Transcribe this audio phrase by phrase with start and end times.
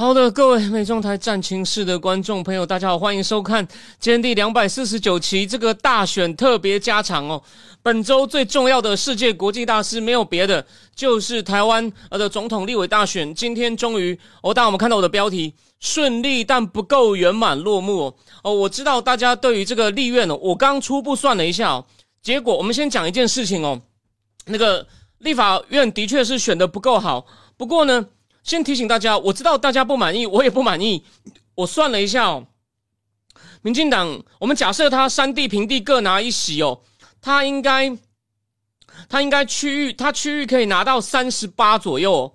[0.00, 7.42] 好的，各位美中台战情室的观众朋友，大家好，欢迎收看今天第两百四十九期这个大选特别加长哦。
[7.82, 13.34] 本周最重要的世界国际大事没有别的，就是台湾呃的总统立委大选。
[13.34, 18.14] 今天终于哦，当我们看到我的标题顺利但不够圆满落幕哦。
[18.42, 21.84] 哦，我知道大家对于这个立院哦，我刚初步算了一下哦，
[22.22, 23.78] 结果我们先讲一件事情哦，
[24.46, 24.86] 那个
[25.18, 27.26] 立法院的确是选的不够好，
[27.58, 28.06] 不过呢。
[28.42, 31.04] 先提醒大家，我知道大家不满意，我也不满意。
[31.54, 32.46] 我算了一下哦，
[33.62, 36.80] 民进党，我们假设他山地平地各拿一席哦，
[37.20, 37.96] 他应该，
[39.08, 42.32] 他应该区域，他区域可以拿到三十八左右，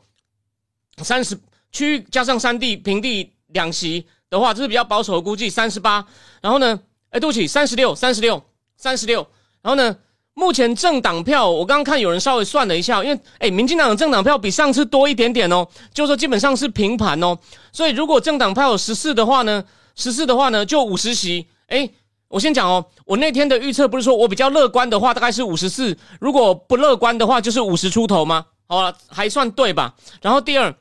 [0.98, 1.38] 三十
[1.72, 6.06] 区域加上山地平地两席的话，这是比较保守的估计，三十八。
[6.42, 6.80] 然后呢，
[7.10, 8.42] 哎，对不起，三十六，三十六，
[8.78, 9.28] 三十六。
[9.62, 9.98] 然后呢？
[10.36, 17.38] 目前政党票，我刚刚看有人稍微算了一下，因为诶，民进党的政党票比上次多一点点哦，就是说基本上是平盘哦。
[17.72, 19.64] 所以如果政党票有十四的话呢，
[19.96, 21.48] 十四的话呢就五十席。
[21.68, 21.90] 诶，
[22.28, 28.46] 我先讲哦，我那天的预测不是说我比较乐观的话大概是五十四，如果不乐观的话就是五十出头吗？
[28.68, 29.96] 好了，还算对吧？
[30.22, 30.76] 然后第二，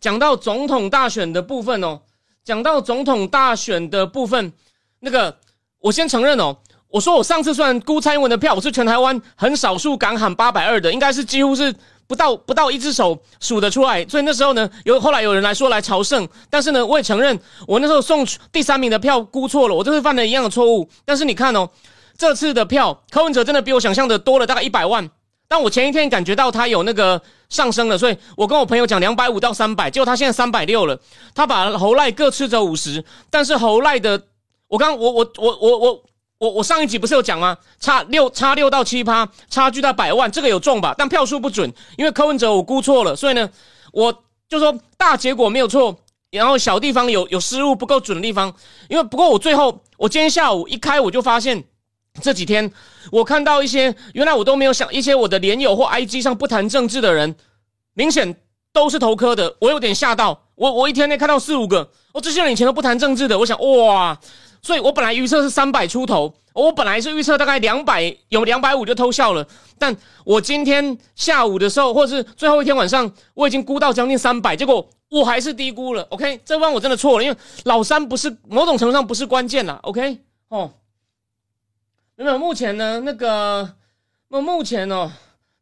[0.00, 2.00] 讲到总统大选的部分哦，
[2.42, 4.52] 讲到总统大选的部分，
[4.98, 5.38] 那个
[5.78, 6.56] 我先承认哦。
[6.90, 11.74] 我说我上次算估蔡英文的票，我是全台湾很少数敢喊八百二的，应该是几乎是
[12.06, 14.02] 不到不到一只手数得出来。
[14.06, 20.88] 所以那时候呢，有后来有人来说来朝圣，但是呢，我也承认我那时候送第三名的票估错了，我就是犯了一样的错误。
[21.04, 21.68] 但是你看哦，
[22.16, 25.06] 这次的票柯文哲真的比我想象的多了大概一百万，
[25.46, 27.20] 但我前一天感觉到他有那个
[27.50, 30.98] 上升了，所以我跟我朋友讲两百五到三百，结果他现在三百六了，
[31.34, 34.22] 他把侯赖各吃走五十，但是侯赖的，
[34.68, 35.58] 我刚我我我。
[35.60, 36.02] 我我
[36.38, 37.56] 我我上一集不是有讲吗？
[37.80, 40.94] 差六差六到七趴，差距到百万，这个有中吧？
[40.96, 43.50] 但票数不准，因为柯文哲我估错了，所以呢，
[43.92, 45.96] 我就说大结果没有错，
[46.30, 48.54] 然后小地方有有失误不够准的地方。
[48.88, 51.64] 因为不过我最后我今天下午一开我就发现，
[52.22, 52.70] 这几天
[53.10, 57.34] 我看到一些原来我都没有想一些我的连友或 IG 上不谈政治的人，
[57.94, 58.36] 明显
[58.72, 60.44] 都是投科的，我有点吓到。
[60.54, 64.16] 我我一天内看到四五个，哦，这些人以前都不谈政治的，我想哇。
[64.62, 69.46] 所以我本来预测是三百出头，我本来是预测大概两百，有两百五就偷笑了。
[69.78, 76.02] 但我今天下午的时候，或者是最后一天晚上，我已经估到将近三百，结果我还是低估了。
[76.10, 79.78] OK，这方我真的错了，因为老三不是某种程度上不是关键了。
[79.82, 80.18] OK，
[80.48, 80.70] 哦，
[82.16, 83.74] 没有，目前呢，那个，
[84.28, 85.10] 那目前哦，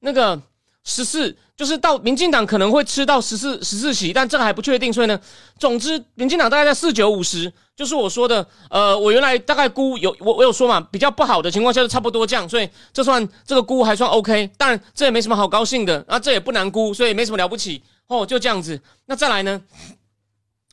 [0.00, 0.40] 那个
[0.86, 1.36] 十四。
[1.56, 4.92] 就是到民进党可能会吃到十四十四席，但这个还不确定。
[4.92, 5.18] 所以呢，
[5.58, 8.46] 总之民进党大概在四九五十，就是我说的。
[8.68, 14.50] 呃，我原来大概估有我我有说嘛，比较不好的情况下就差不多这样，所以这算这个估还算 OK。
[14.58, 18.78] 当然这也没什么好高兴的啊，这也不难估，所以没什么了不起哦，就这样子。
[19.06, 19.58] 那再来呢，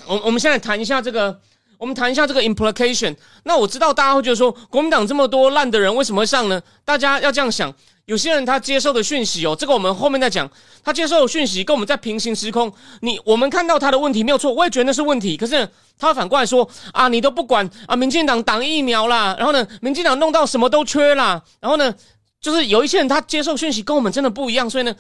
[0.05, 1.39] 我我们现在谈一下这个，
[1.77, 3.15] 我们谈一下这个 implication。
[3.43, 6.61] 那我知道大家会觉得说，国民党这么多烂的人为什么会上呢？
[6.83, 7.73] 大家要这样想。
[8.05, 10.49] 有些人他接受的讯息哦，这个我们后面再讲。
[10.85, 12.69] 他接受的讯息跟我们在平行时空，
[12.99, 15.37] 你我们看到他的问题没有错，我也觉得那是问题。
[15.37, 15.65] 可是
[15.97, 21.95] 他反过来说啊，你都不管啊，民进党挡疫苗啦，然后呢，民进党弄到什么都缺啦，然后呢，
[22.43, 24.95] 就是有一些人他接受讯息跟我们真的不一样，所以呢，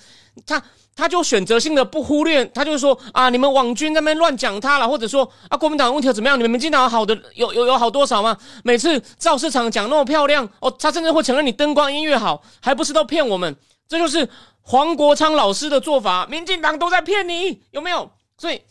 [0.47, 0.59] 他。
[0.95, 6.37] 他就选择性的不忽略，他就说啊，你们网军那边乱讲他了，或者说啊，国民党问题怎么样？
[6.37, 8.37] 你们民进党好的有有有好多少吗？
[8.63, 13.55] 每次造市场讲那么漂亮哦，他甚至会承认你灯光音乐好，还不是都骗我们？
[13.87, 14.29] 这就是
[14.61, 18.11] 黄国昌老师的做法，民进党都在骗你，有没有？
[18.37, 18.61] 所以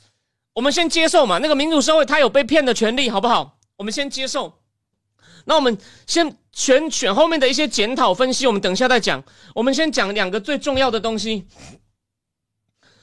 [0.54, 3.58] 我们先接受嘛，那个民主社会他有被骗的权利，好不好？
[3.76, 4.61] 我们先接受。
[5.44, 9.22] 那我们先选选后面的一些检讨分析，我们等一下再讲。
[9.54, 11.46] 我们先讲两个最重要的东西。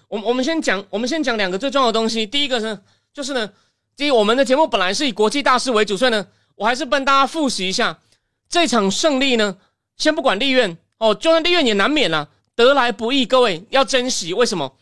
[0.07, 2.25] 我我们先讲，我们先讲两个最重要的东西。
[2.25, 2.81] 第一个呢，
[3.13, 3.51] 就是呢，
[3.95, 6.25] 第一，我们的节目本来是以国际大事为主，所以呢，
[6.55, 7.99] 我还是帮大家复习一下
[8.49, 9.57] 这场胜利呢。
[9.97, 14.33] 先不管利院哦，就算利院也难免了，得来不易，各位要珍惜。
[14.33, 14.75] 为什么？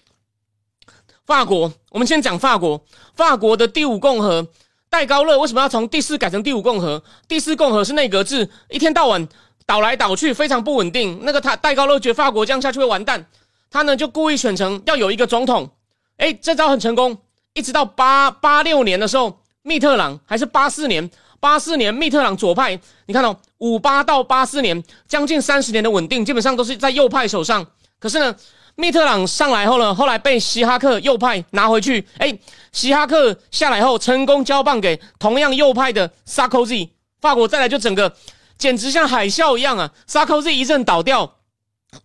[1.25, 2.85] 法国，我们先讲法国。
[3.13, 4.47] 法国的第五共和
[4.89, 7.01] 戴高乐为什么要从第四改成第五共和？
[7.27, 9.27] 第四共和是内阁制，一天到晚
[9.65, 11.19] 倒来倒去，非常不稳定。
[11.23, 13.25] 那个他戴高乐觉得法国这样下去会完蛋。
[13.69, 15.69] 他呢就故意选成要有一个总统，
[16.15, 17.17] 哎，这招很成功，
[17.53, 21.11] 一直到八八六年的时候，密特朗还是八四年，
[21.41, 27.67] 八四年密特朗左派，你看到五八到八四年将近三十年的稳定，基本上都是在右派手上。
[27.99, 28.33] 可是呢，
[28.75, 32.39] 密特朗上来后呢，后来被希哈克右派拿回去，哎，
[32.77, 38.13] 希哈克下来后成功交棒给同样右派的萨科齐，法国再来就整个
[38.55, 39.91] 简直像海啸一样啊！
[40.05, 41.37] 萨科齐一阵倒掉，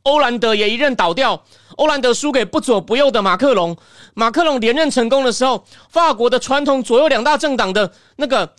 [0.05, 1.45] 欧兰德也一任倒掉。
[1.77, 3.77] 欧兰德输给不左不右的马克龙，
[4.15, 8.55] 马克龙连任成功的时候，法国的传统左右两大政党的那个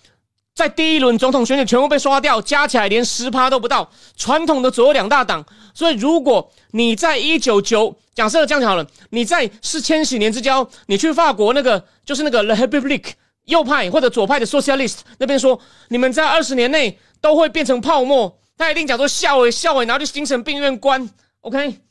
[0.54, 3.90] 在第一轮总统选举全部被刷掉，加起来连十趴都不到。
[4.16, 5.44] 传统的左右两大党，
[5.74, 13.12] 所以如果你在一九九假设这样好了，你在是千禧年之交，你去法国那个就是那个 Le République
[13.46, 21.10] 右派或者左派的 Socialist 那边说，你们在二十年内都会变成泡沫，他一定讲说笑诶笑诶，然后就精神病院关
[21.42, 21.82] ，OK。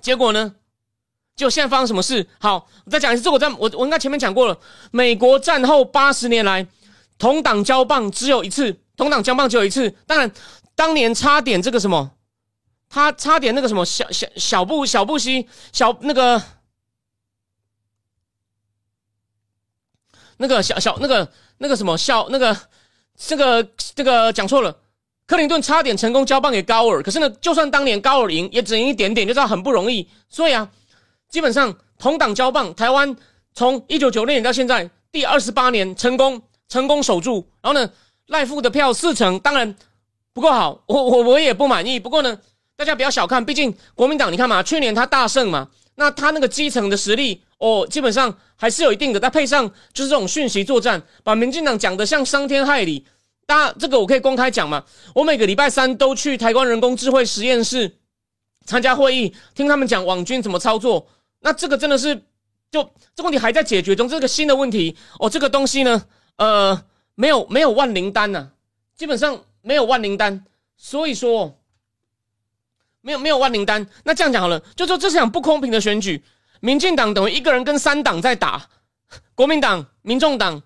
[0.00, 0.54] 结果呢？
[1.34, 2.26] 就现在发生什么事？
[2.40, 3.22] 好，我再讲一次。
[3.22, 4.58] 这我在我我应该前面讲过了。
[4.90, 6.66] 美国战后八十年来，
[7.16, 9.88] 同党交棒只有一次，同党交棒只有一次。
[10.04, 10.28] 当然，
[10.74, 12.10] 当年差点这个什么，
[12.88, 16.42] 他差点那个什么小小小布小布希小那个
[20.38, 22.56] 那个小小那个那个什么小那个
[23.16, 23.62] 这个
[23.94, 24.76] 这个讲错了。
[25.26, 30.08] 克林顿差点成功交棒给高尔，可是呢，就算当年高尔赢，也只赢一点点，就知道很不容易。
[30.30, 30.70] 所以啊，
[31.28, 33.14] 基本上同党交棒，台湾
[33.52, 37.46] 从一九九六年到现在第二十八年成功成功守住。
[37.60, 37.92] 然后呢，
[38.28, 39.76] 赖富的票四成，当然
[40.32, 42.00] 不够好，我我我也不满意。
[42.00, 42.40] 不过呢，
[42.78, 49.18] 大家不要小看，毕竟国民党，你看嘛，去年他大胜嘛，那他那个基层的实力哦，基本上还是有一定的。
[49.18, 53.04] 再配上就是这种讯息作战，把民进党讲的像伤天害理。
[53.46, 54.84] 大家这个我可以公开讲嘛？
[55.12, 57.98] 我每个礼拜三都去台湾人工智慧实验室
[58.64, 61.08] 参加会议，听他们讲网军怎么操作。
[61.40, 62.14] 那这个真的是，
[62.70, 65.28] 就这问题还在解决中，这个新的问题哦。
[65.28, 66.04] 这个东西呢，
[66.36, 66.80] 呃，
[67.16, 68.50] 没有没有万灵丹呐，
[68.96, 70.44] 基本上没有万灵丹。
[70.80, 71.57] 所以说，
[73.00, 73.86] 没有没有万灵丹。
[74.04, 76.22] 那这样讲好了，就说这是场不公平的选举，
[76.60, 78.68] 民进党等于一个人跟三党在打，
[79.34, 80.62] 国民党、民众党、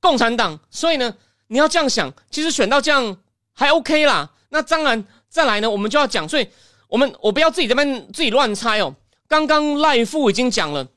[0.00, 0.58] 共产党。
[0.70, 1.14] 所以呢。
[1.48, 3.14] 你要这样想，其实选到这样
[3.52, 4.30] 还 OK 啦。
[4.48, 6.26] 那当然，再来呢，我们就要讲。
[6.26, 6.48] 所以，
[6.88, 8.94] 我们我不要自己这边自己乱猜哦。
[9.28, 10.88] 刚刚赖富已经讲了，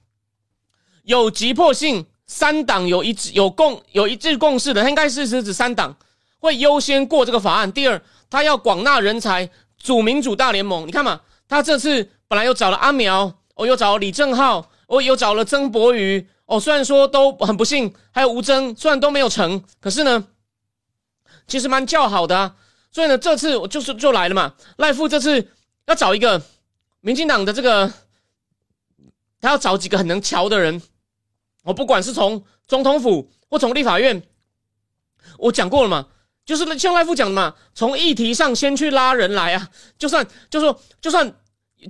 [1.04, 5.94] 有急迫性，三党有一致有共有一致共识的，他应该是是指三党
[6.40, 7.70] 会优先过这个法案。
[7.70, 10.88] 第二，他要广纳人才，组民主大联盟。
[10.88, 20.28] 你看嘛，他这次本来又找了阿苗，哦，又找李正浩，哦，又找了曾博瑜，哦，虽然说都很不幸，还有吴征，虽然都没有成，可是呢。
[21.48, 22.56] 其实蛮叫好的啊，
[22.92, 24.56] 所以呢，这次我就是就来了嘛。
[24.78, 25.52] 赖富这次
[25.86, 26.42] 要找一个
[27.02, 27.94] 民进党的这个，
[29.40, 30.82] 他要找几个很能瞧的人。
[31.64, 34.24] 我不管是从总统府或从立法院，
[35.38, 36.08] 我讲过了嘛，
[36.46, 39.68] 就是像赖富讲的嘛，从议题上先去拉人来啊。
[39.98, 41.34] 就算就说就算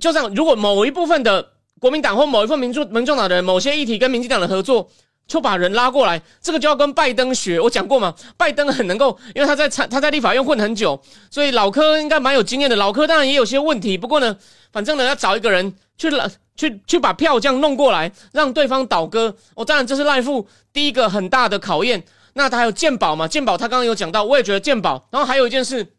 [0.00, 4.90] 就算如果某一部分的国民党或某一份民主民众党的人，某些议题跟民进党的合作。
[5.28, 7.58] 就把人拉过来，这个就要跟拜登学。
[7.58, 11.02] 我讲过嘛，拜登很能够，因为他在参他在立法院混很久，
[11.32, 12.76] 所以老柯应该蛮有经验的。
[12.76, 14.36] 老柯当然也有些问题，不过呢，
[14.70, 16.08] 反正呢要找一个人去
[16.54, 19.34] 去去把票这样弄过来，让对方倒戈。
[19.56, 22.04] 哦，当然这是赖富第一个很大的考验。
[22.36, 23.26] 那他还有鉴宝嘛？
[23.26, 25.08] 鉴宝他刚刚有讲到，我也觉得鉴宝。
[25.10, 25.94] 然后还有一件事，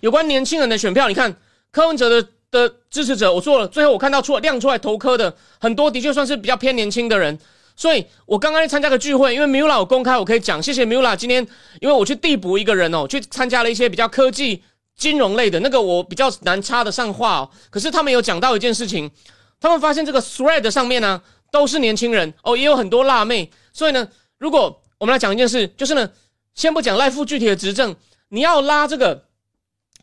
[0.00, 1.34] 有关年轻人的选票，你看
[1.72, 7.38] 柯文哲的的支持者，我做了，最后我看到出亮出来投科的很多，的确算是比较偏年轻的人。
[7.74, 11.16] 所以我刚刚去参加个聚会，因为 Mula 有公开，我可以讲，谢谢 Mula。
[11.16, 11.46] 今天
[11.80, 14.62] 因为我去递补一个人哦，去参加了一些比较科技、
[14.98, 17.50] 金融类的那个，我比较难插得上话哦。
[17.70, 19.10] 可是他们有讲到一件事情，
[19.58, 23.50] 他们发现这个 Thread 上面呢都是年轻人哦，也有很多辣妹。
[23.72, 24.06] 所以呢，
[24.36, 26.10] 如果我们来讲一件事，就是呢，
[26.54, 27.96] 先不讲赖富具体的执政，
[28.28, 29.24] 你要拉这个，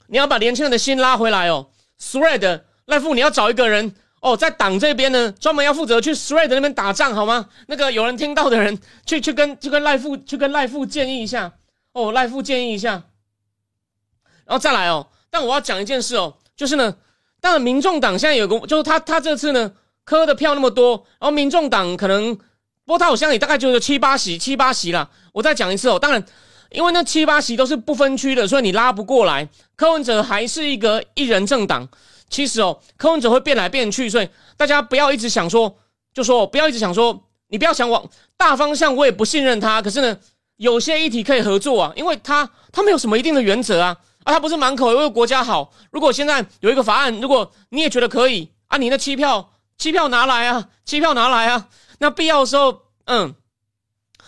[0.07, 1.69] 你要把年轻人的心拉回来哦。
[2.01, 3.95] Thread 赖富，你要找一个人。
[4.19, 7.49] 哦，在党这边呢，专门要负责去 Thread 那边打仗，好吗？
[7.67, 11.53] 那个有人听到的人，去去跟去跟赖富去跟赖富建议一下。
[11.93, 13.03] 哦，赖富建议一下，
[14.45, 15.07] 然后再来哦。
[15.29, 16.95] 但我要讲一件事哦，就是呢，
[17.39, 19.71] 当然民众党现在有个，就是他他这次呢，
[20.03, 22.37] 磕的票那么多，然后民众党可能，
[22.87, 25.09] 不过他好像也大概就是七八席，七八席啦。
[25.33, 26.25] 我再讲一次哦，当然，
[26.71, 29.45] 因为那七八席都是不分区的，所以你拉不过来。
[29.75, 31.85] 柯文哲还是一个一人政党。
[32.29, 35.77] 其实哦，柯文哲会变来变去，所以大家不要一直想说，
[36.13, 39.81] 就说不要一直想说，你不要想往大方向，我也不信任他。
[39.81, 40.17] 可是呢，
[40.55, 45.73] 有些议题可以合作啊，因为他他没有什么一定的原则啊，啊，他不是满口为国家好。
[45.91, 51.67] 如果现在有一个法案，如果你也觉得可以啊，你那七票七票拿来啊，七票拿来啊，
[51.99, 53.33] 那必要的时候嗯，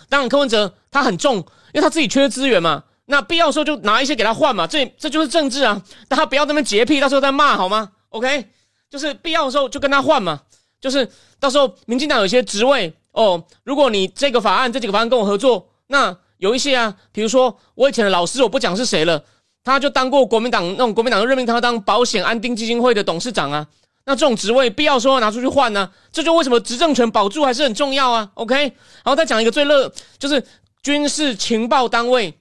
[0.09, 2.83] 当然柯文哲他很重，因为他自己缺资源嘛。
[3.11, 5.81] 那必要的时候就拿一些给他换嘛，这这就是政治啊！
[6.07, 8.45] 大家不要那么洁癖，到时候再骂好吗？OK，
[8.87, 10.41] 就是必要的时候就跟他换嘛，
[10.79, 11.09] 就是
[11.39, 19.23] 到时候民进党有一些职位哦，如果你这个法案这几个法案跟我合作，那有一些啊，比如说我以前的老师，我不讲是谁了，
[19.63, 23.65] 他就当过国民党那种国民党任命他当保险安定基金会的董事长啊，
[24.09, 30.43] 那这种职位必要说拿出去换呢，这就为什么执政权保住还是很重要啊？OK，然后再讲一个最热，就是
[30.81, 32.33] 军事情报单位。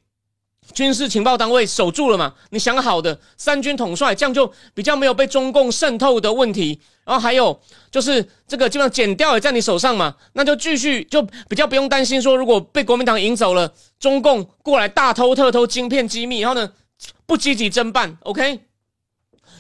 [0.72, 2.32] 军事情报单位守住了嘛？
[2.50, 6.80] 你想好的三军统帅，这样就比较没有被中共渗透的问题。
[7.04, 7.60] 然后还有
[7.90, 13.70] 就是这个基本上剪掉也在你手上嘛，那就继续就比较不用担心说，如果被国民党赢走了，
[14.00, 16.72] 中共过来大偷特偷晶片机密，然后呢
[17.26, 18.16] 不积极侦办。
[18.20, 18.60] OK，你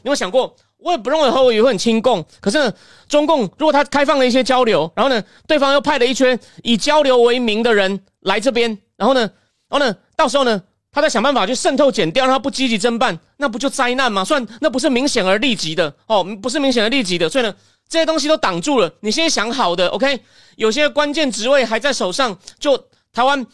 [0.04, 0.56] 有想过？
[0.78, 2.72] 我也不认为和我也会很亲共，可是呢，
[3.08, 9.20] 中共如果他开放了一些交流，然后呢，对方又派了一圈以交流为名的人来这边，然后呢，
[9.68, 10.62] 然后呢，到时候呢？
[10.90, 14.24] 他在想办法去渗透、剪掉，让他不积极侦办，那不就灾难吗？
[14.24, 17.54] 算那不是明显而立即的哦，不是明显而立即的，所以呢，
[17.88, 18.90] 这些东西都挡住了。
[19.00, 20.18] 你先想好的，OK？
[20.56, 22.76] 有些关键职位还在手上，就
[23.12, 23.46] 台湾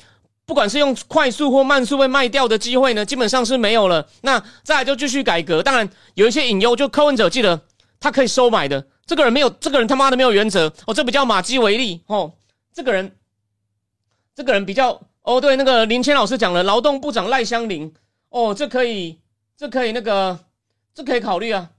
[0.47, 4.07] 不管是用快速或慢速被卖掉的机会呢，基本上是没有了。
[4.23, 7.61] 那再来就继续改革，当然有一些隐忧，就柯文哲记得
[7.99, 12.33] 他可以收买的，这个人没有，这个人他妈的没有原则哦，这比较马基维利哦，
[12.73, 13.17] 这个人，
[14.35, 15.01] 这个人比较。
[15.25, 17.91] 哦，对，那个林谦老师讲了，劳动部长赖香林，
[18.29, 19.19] 哦，这可以，
[19.57, 20.39] 这可以，那个，
[20.95, 21.71] 这可以考虑啊。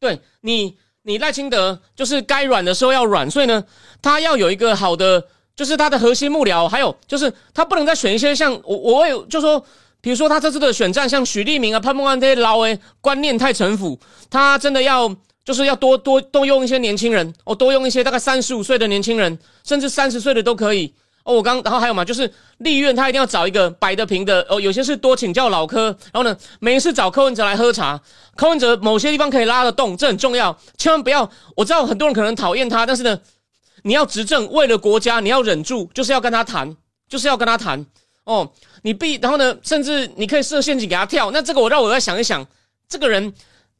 [0.00, 3.66] 对你，你赖清德就是该软的时候要软，所以呢，
[4.00, 9.64] 他要有一个好的，就是他的核心幕僚，还有就是他不能再选一些像我，我有就说，
[10.00, 20.94] 比如说他这次的选战，像许立明啊、潘孟安这些老诶观念太陈腐，他真的要就是要多多多用一些年轻人，哦，多用一些大概三十五岁的年轻人，甚至三十岁的都可以。
[21.24, 27.98] 哦，我刚，然后还有嘛，就是立院他一定要找一个摆得平的哦，有些是多请教老科，然后呢，没事找柯文哲来喝茶，
[28.36, 31.30] 柯文哲某些地方可以拉得动，这很重要，千万不要。
[31.56, 33.18] 我知道很多人可能讨厌他，但是呢，
[33.86, 36.74] 你要执政，为了国家，你要忍住，就是要跟他谈，
[37.06, 37.84] 就是要跟他谈。
[38.24, 38.50] 哦，
[38.82, 41.30] 你必，然后呢，甚至你可以设陷阱给他跳。
[41.30, 42.46] 那这个我让我再想一想，
[42.88, 43.30] 这个人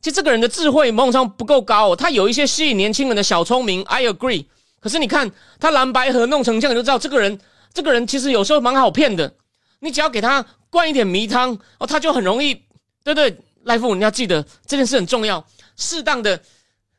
[0.03, 4.45] 其实这个人的智慧某种程度不够高，他有一些吸引年轻人的小聪明，I agree。
[4.79, 7.41] 可是你看他蓝白河弄成这样，你就知道这个人，
[7.73, 9.35] 这个人其实有时候蛮好骗的。
[9.81, 12.63] 你只要给他灌一点迷汤哦，他就很容易，
[13.03, 13.35] 对对？
[13.63, 15.43] 赖富，你要记得这件事很重要，
[15.79, 16.39] 适当的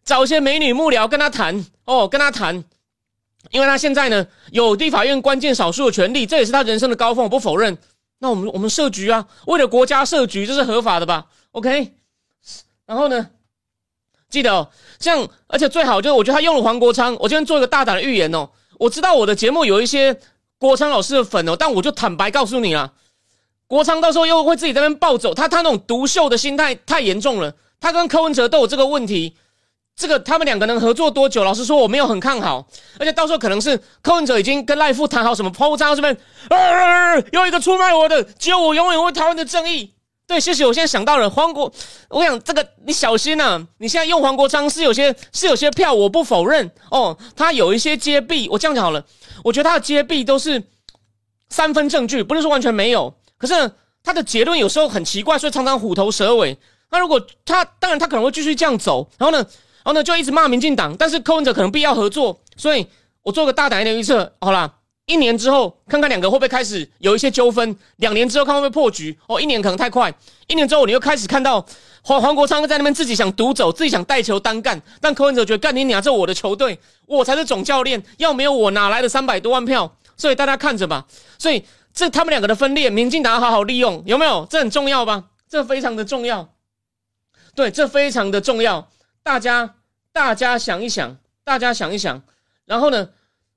[0.03, 2.63] 找一些美女幕僚跟他谈哦，跟他谈，
[3.51, 7.77] 因为他现在呢有立法院关键少数的权利，这也是他人生的高峰，我不否认。
[8.19, 11.93] 那我们我们设局啊，为了国家设局，这是合法的吧？OK，
[12.85, 13.29] 然后呢？
[14.29, 17.15] 记得哦，像而且最好就是，我觉得他用了黄国昌。
[17.19, 18.49] 我今天做一个大胆的预言哦，
[18.79, 20.19] 我知道我的节目有一些
[20.57, 22.91] 国昌老师的粉哦，但我就坦白告诉你啊，
[23.67, 27.53] 国昌到时候又会自己在那边暴走，他他那种独秀的心态太严重了。
[27.79, 29.35] 他跟柯文哲都有这个问题，
[29.95, 31.43] 这个他们两个能合作多久？
[31.43, 32.67] 老实说，我没有很看好。
[32.99, 36.15] 而且到时候可能是柯文哲已经跟赖富谈好什么铺张，这边
[36.49, 39.93] 呃又一个出卖我的，只有我永远为台湾的正义。
[40.27, 40.65] 对，谢谢。
[40.65, 41.71] 我现在想到了黄国，
[42.09, 43.65] 我想这个你小心呐。
[43.77, 47.15] 你现在用黄国昌是有些是有些票，我不否认哦。
[47.35, 49.05] 他有一些揭弊，我这样讲好了。
[49.43, 50.61] 我觉得他的揭弊都是
[51.49, 53.13] 三分证据，不是说完全没有。
[53.37, 53.71] 可是
[54.03, 56.57] 他的结论有时候很奇怪，所以常常虎头蛇尾。
[56.89, 59.45] 那如果他当然他可能会继续这样走，然后呢，
[59.85, 62.87] 然后呢就一直骂民进党，但是柯文哲可能必要合作，所以
[63.21, 64.73] 我做个大胆一点预测，好啦。
[65.05, 69.15] 一年之后，看看两个会不会开始有一些纠纷；两年之后，看会不会破局。
[69.27, 70.11] 哦，一年可能太快。
[70.47, 71.63] 一年之后，你又开始看到
[72.01, 74.81] 黄黄国昌在那边自己想独走，自己想带球单干。
[74.99, 79.95] 但柯文哲觉得干你娘，这我的球队，我才是总教练，要没有我哪来的三百多万票？
[80.17, 81.05] 所以大家看着吧。
[81.37, 81.63] 所以
[81.93, 84.47] 这他们两个的分裂，民进党好好利用，有没有？
[84.49, 85.25] 这很重要吧？
[85.47, 86.49] 这非常的重要。
[87.53, 88.89] 对，这非常的重要。
[89.25, 89.73] 大家
[90.11, 92.21] 大家想一想，大家想一想，
[92.65, 93.09] 然后呢？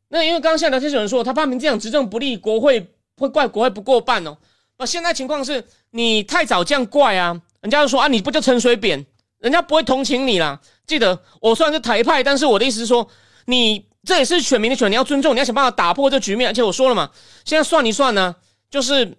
[0.09, 4.35] 那因为刚刚现在聊天有人说，他怕民进党执政不利，国会会怪国会不过半哦。
[4.79, 9.05] 那现在情况是你太早这样怪啊，人家就说啊，你不就陈水扁，
[9.41, 10.59] 人家不会同情你啦。
[10.87, 13.07] 记得我虽然是台派，但是我的意思是说，
[13.45, 16.49] 你这也是选民的选，你要尊重，你要想办法打破这局面。
[16.49, 17.11] 而且我说了嘛，
[17.45, 18.35] 现在算一算呢，
[18.71, 19.15] 就是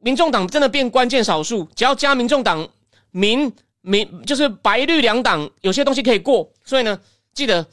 [0.00, 2.68] 民众党真的变关键少数，只要加民众党、
[3.10, 3.50] 民
[3.84, 6.50] 民就是白绿两党，有些东西可以过。
[6.64, 6.98] 所以呢，
[7.32, 7.64] 记得。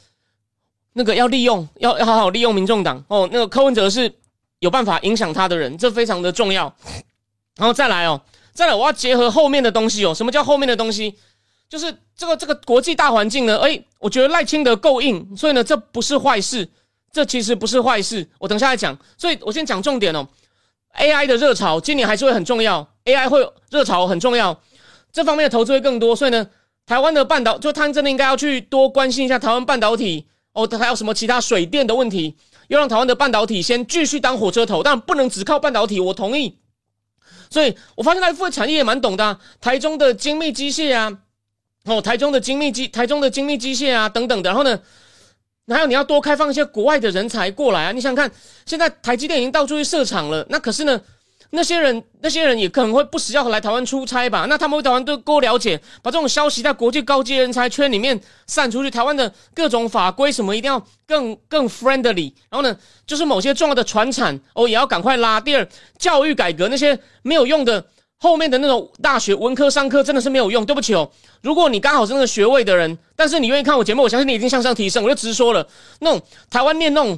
[0.94, 3.25] 那个要利用，要要好好利用民众党哦。
[3.32, 4.13] 那个柯文哲是
[4.60, 6.63] 有办法影响他的人，这非常的重要。
[7.56, 8.20] 然后再来哦，
[8.51, 10.13] 再来，我要结合后面的东西哦。
[10.13, 11.15] 什么叫后面的东西？
[11.70, 13.58] 就是这个这个国际大环境呢？
[13.60, 16.68] 哎，我觉得赖清德够硬，所以呢，这不是坏事。
[17.13, 18.30] 这其实不是坏事。
[18.38, 20.27] 我等下来讲，所以我先讲重点哦。
[21.00, 24.62] AI 的热潮今年还是会很重要，AI 会热潮很重要，
[25.12, 26.15] 这方面的投资会更多。
[26.15, 26.48] 所以呢，
[26.86, 32.36] 台湾的半导就他真的应该要去多关心一下台湾半导体哦，还有什么其他水电的问题，
[32.68, 36.00] 要让台湾的半导体先继续当火车头，但不能只靠半导体。
[36.00, 36.58] 我同意。
[37.50, 41.20] 所以我发现台富的产业也蛮懂的，台中的精密机械啊，
[41.86, 44.50] 哦，台中的精密机，台中的精密机械啊等等的。
[44.50, 44.80] 然后呢？
[45.68, 47.91] 还有你要多开放一些国外的人才过来啊！
[47.94, 48.30] 你想看，
[48.65, 51.00] 现在台积电已经到处去设厂了，那可是呢，
[51.51, 54.46] 那些人那些人也可能会不时要来台湾出差吧？
[54.50, 58.89] 那他们会台湾都够了解，把这种消息在国际高阶人才圈里面散出去。
[58.89, 62.34] 台湾的各种法规什么一定要更更 friendly。
[62.50, 65.39] 然后呢，就是某些重要的传产哦，也要赶快拉。
[65.39, 65.67] 第二，
[65.98, 67.86] 教育改革那些没有用的。
[68.24, 71.10] 后面的那种大学文科商科真的是没有用，对不起哦。
[71.41, 75.03] 如果你刚好是那个学位的人，但是你愿意看我节目，我相信你已经向上提升。
[75.03, 75.67] 我就直说了，
[76.01, 77.17] 那种台湾念那种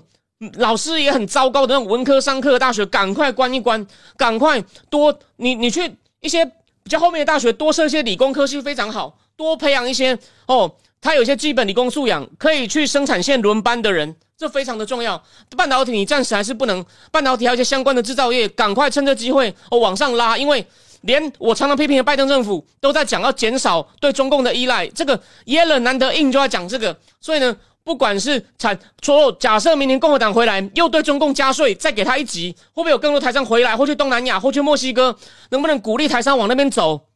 [0.57, 3.85] 老师也很糟糕的那种文科商科的大学，赶快关一关，
[4.17, 15.23] 赶快多你你去一些比较后面的大学多设一些理工科系非常好，多培养一些哦，他有一些基本理工素养，可以去生产线轮班的人，这非常的重要。
[15.55, 20.65] 半导体你暂时还是不能，半导体还有一些相关的制造业，赶快趁这机会哦往上拉，因为。
[21.03, 35.17] 连我常常批评的拜登政府都在讲要减少对中共的依赖，这个耶伦难得硬就要讲这个，所以呢，不管是产说假设明年共和党回来又对中共加税，再给他一级，会不会有更多台商回来，或去东南亚，或去墨西哥，
[35.49, 37.07] 能不能鼓励台商往那边走？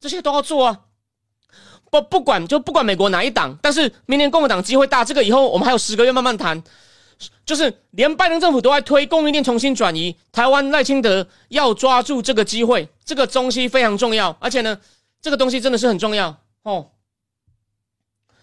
[0.00, 0.80] 这些都要做啊！
[1.90, 6.62] 不不管就不管美国哪一党，但是明年共和党机会大，这个以后我们还有十个月慢慢谈。
[7.46, 14.76] 就是连拜登政府都在推供应链重新转移，台湾赖清德要抓住这个机会，这个东西非常重要，而且呢，
[15.20, 16.88] 这个东西真的是很重要哦。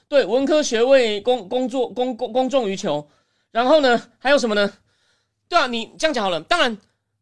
[0.10, 3.08] 对，文科学位公工作公公公众于求，
[3.52, 4.74] 然后呢，还有什么呢？
[5.48, 6.42] 对啊，你这样讲好了。
[6.42, 6.76] 当然，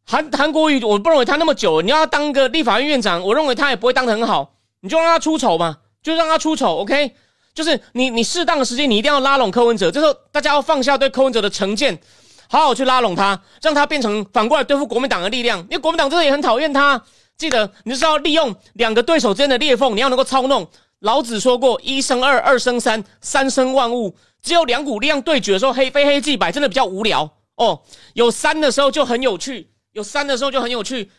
[0.06, 7.14] 韩韩国瑜我不认为他那么久，你要当个立法院院长，我认为他也不会当得很好，你就让他出丑嘛，就让他出丑，OK。
[7.54, 9.92] 就是你，你适当的时间，你一定要拉拢柯文哲。
[9.92, 12.00] 这时候，大家要放下对柯文哲的成见，
[12.48, 15.60] 好好去拉拢他，让他变成反过来对付国民党的力量。
[15.64, 17.04] 因为国民党真的也很讨厌他。
[17.36, 20.68] 记得，你就是要利用两个对手之间的裂缝，你要能够操弄。
[21.00, 27.82] 老子说过：“一生二，二生三，三生万物。”只有两股力量对决的时候，黑非黑即白，真的比较无聊哦。
[28.14, 31.12] 有三的时候就很有趣，有三的时候就很有趣。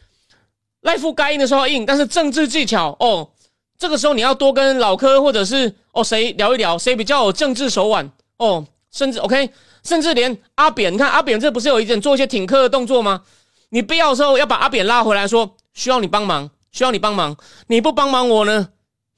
[0.83, 3.31] 赖夫该硬的时候硬，但是政治技巧哦。
[3.79, 9.51] 这个时候你要多跟老柯或者是哦谁聊一聊，谁比较有政治手腕哦，甚至 OK，
[9.85, 13.23] 甚至连阿扁，你看阿扁这不是有一点做一些挺客的动作吗？
[13.71, 17.37] 你必要的时候要把阿扁拉回来，说需要你帮忙，需要你帮忙，
[17.67, 18.69] 你不帮忙我呢，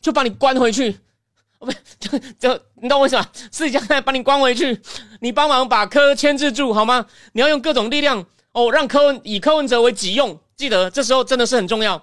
[0.01, 0.99] 就把你关回去。
[1.61, 3.31] 不，就就你懂我意思吧？
[3.53, 4.81] 私底下再把你关回去，
[5.21, 7.05] 你帮忙把柯牵制住好吗？
[7.33, 12.03] 你要用各种力量哦，让柯文以柯文哲为己用，记得这时候真的是很重要。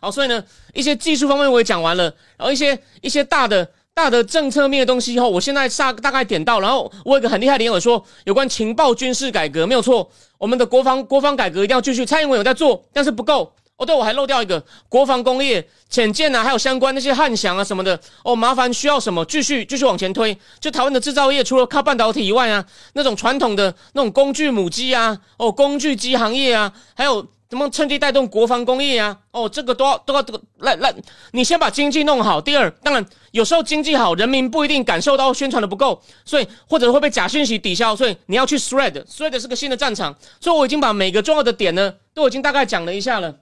[0.00, 2.04] 好，所以呢，一些技术方面我也讲完了，
[2.36, 13.84] 然后一些一些大的大的政策面的东西以，后我现在大大概点到，然后我有个很厉害的演友说，有关情报军事改革没有错，我们的国防国防改革一定要继续，蔡英文有在做，但是不够哦。
[13.84, 20.36] 对，我还漏掉一个国防工业潜舰啊，还有相关那些汉翔啊什么的哦，麻烦需要什么继续继续往前推。
[20.60, 27.26] 就台湾的制造业，除了靠半导体以外啊，那种传统的那种工具母机啊，哦，工具机行业啊，还有。
[27.50, 29.18] 怎么趁机带动国防工业啊？
[29.32, 30.94] 哦，这个都要都要这个来来，
[31.32, 32.40] 你先把经济弄好。
[32.40, 40.16] 第二，当然有时候经济好，人民不一定感受到宣传的不够，所以或者会被假讯息抵消，所以你要去 thread，thread 是个新的战场。
[40.40, 43.34] 所以我已经把每个重要的点呢，都已经大概讲了一下了。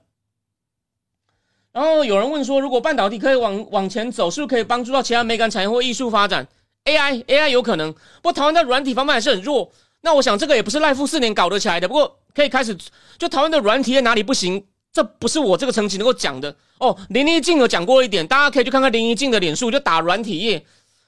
[1.71, 6.47] 然后有人问说，如果半导体可以往往前走，是不是可以帮助到其他美感产业或艺术发展
[6.85, 9.71] ？AI AI 有可能，不过台湾在软体方面还是很弱。
[10.01, 12.15] 那我想这个也不是赖富四年搞得起来的，不过。
[12.31, 12.77] 可以开始，
[13.17, 14.63] 就台湾的软体业哪里不行？
[14.93, 16.95] 这不是我这个层级能够讲的哦。
[17.09, 20.63] 林一静有讲过一点，大家可以去看看林一静的脸书，就打软体业，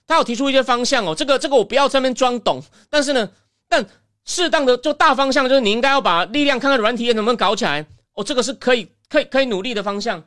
[0.07, 1.13] 他有提出一些方向哦。
[1.15, 3.29] 这个这个我不要在那边装懂，但是呢，
[3.69, 3.85] 但
[4.25, 8.23] 适当的就大方向就是你应该要把力量看看软体业能不能搞起来哦。
[8.23, 10.21] 这个是可以可以可以努力的方向。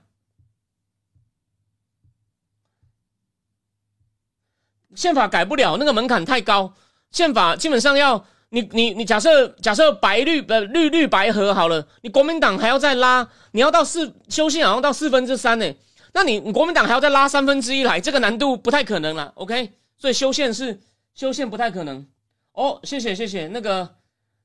[4.94, 6.72] 宪法改不了，那个门槛太高，
[7.10, 8.24] 宪法基本上要。
[8.50, 15.74] 你你你假设假设白绿呃绿绿白合好了，你国民党还要再拉，你要到四修宪好像到四分之三呢，
[16.12, 19.72] 那你你国民党还要再拉三分之一来，这个难度不太可能了，OK？
[19.96, 20.78] 所以修宪是
[21.16, 22.06] 修宪不太可能。
[22.52, 23.88] 哦，谢谢谢谢，那个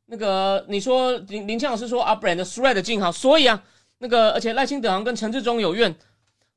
[0.08, 3.62] 那个你说林林庆老师说啊，brand thread 进好，所以啊
[4.00, 5.96] 那个而且赖清德好像跟陈志忠有怨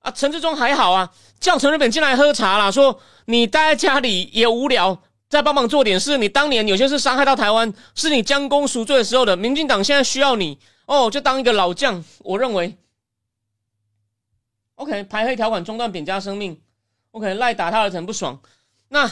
[0.03, 1.11] 啊，陈志忠还好啊，
[1.41, 5.03] 叫陈水扁进来喝茶啦，说你待在家里也无聊。
[5.29, 6.19] 再帮忙做点事。
[6.19, 9.35] 你当年有些事伤害到台湾，是你将功赎罪的时候的。
[9.35, 12.05] 民进党现在需要你哦，就当一个老将。
[12.19, 12.77] 我认为
[14.75, 16.61] ，OK，排黑条款中断扁家生命
[17.13, 18.39] ，OK，赖打他的很不爽。
[18.91, 19.11] 那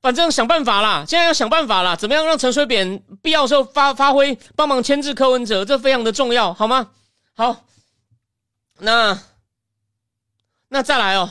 [0.00, 6.92] 反正想办法啦，现在要想办法啦，怎么样让陈水扁必要时候发发挥，帮忙牵制柯文哲，这非常的重要，好吗？
[7.34, 7.66] 好，
[8.78, 9.20] 那
[10.68, 11.30] 那再来哦，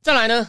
[0.00, 0.48] 再来呢？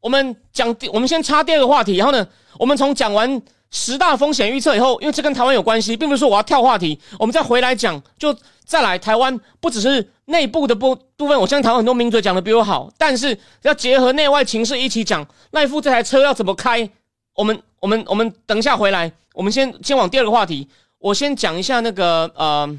[0.00, 2.26] 我们讲，我们先插第二个话题，然后呢，
[2.58, 16.88] 我们从讲完十大风险预测以后，因为这跟台湾有关系，并不是说我要跳话题，我们再回来讲，就再来台湾，不只是内部的部部分，我相信台湾很多名嘴讲的比我好，但是要结合内外情势一起讲，赖夫这台车要怎么开？
[17.34, 22.78] 我们我们我们等一下回来，我们先先往第二个话题，我先讲一下那个呃，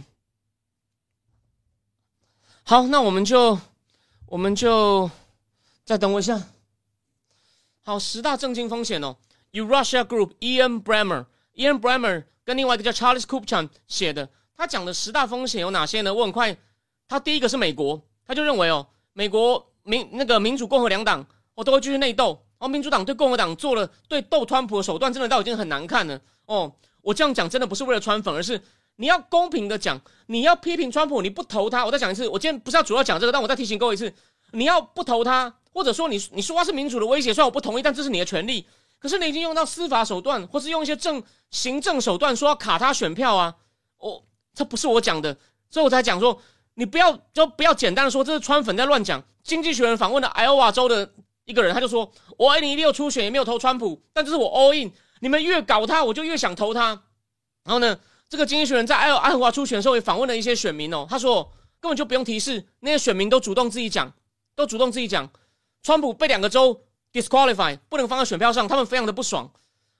[2.63, 3.59] 好，那我们就
[4.29, 5.09] 我们就
[5.85, 6.41] 再等我一下。
[7.81, 9.15] 好，十大政经风险哦。
[9.51, 16.13] u Russia Group Ian Bremer，Ian Bremer 跟另外一个叫 Charles Kupchan 写的，他讲的十大风险有哪些呢？
[16.13, 16.57] 我很快，
[17.07, 22.43] 他第一个是美国，他就认为哦，美国民那个民主共和两党，我都会继续内斗。
[22.57, 26.19] 哦，民主党对共和党做了对斗川普的手段，真的到已经很难看了。
[26.47, 26.69] 哦，
[27.01, 28.61] 我这样讲真的不是为了川粉，而是
[28.97, 31.85] 你要公平的讲，你要批评川普，你不投他。
[31.85, 34.13] 我再讲一次，我今天不是要主要讲这个，但我再提醒各位一次，
[34.51, 35.53] 你要不投他。
[35.73, 38.67] 或者说你你说话是民主的威胁，虽然我不同意，但这是你的权利。
[38.99, 43.53] 可是你已经用到司法手段，或是用一些政行政手段，说要卡他选票啊！
[43.99, 45.37] 我这不是我讲的，
[45.69, 46.41] 所以我才讲说，
[46.73, 49.23] 你不要就不要简单的说这是川粉在乱讲。
[49.43, 51.13] 经济学人访问了 Iowa 州的
[51.45, 54.91] 一个人，他就说，我二零一六初选也没有投川普，但这是我 all in。
[55.19, 57.03] 你们越搞他，我就越想投他。
[57.63, 64.13] 然后呢，这个经济学人在爱爱荷华出选的时候也访问了一些选民哦，他说根本就不用提示，那些选民都主动自己讲，
[64.55, 65.29] 都主动自己讲。
[65.83, 66.81] 川普被两个州
[67.13, 69.49] disqualify，不能放在选票上，他们非常的不爽。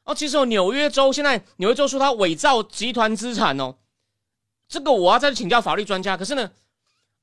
[0.04, 3.76] 哦，其实有纽约州现在纽约州说他伪造集团资产哦，
[4.68, 6.18] 这个我要再去请教法律专家。
[6.18, 6.52] 可是呢，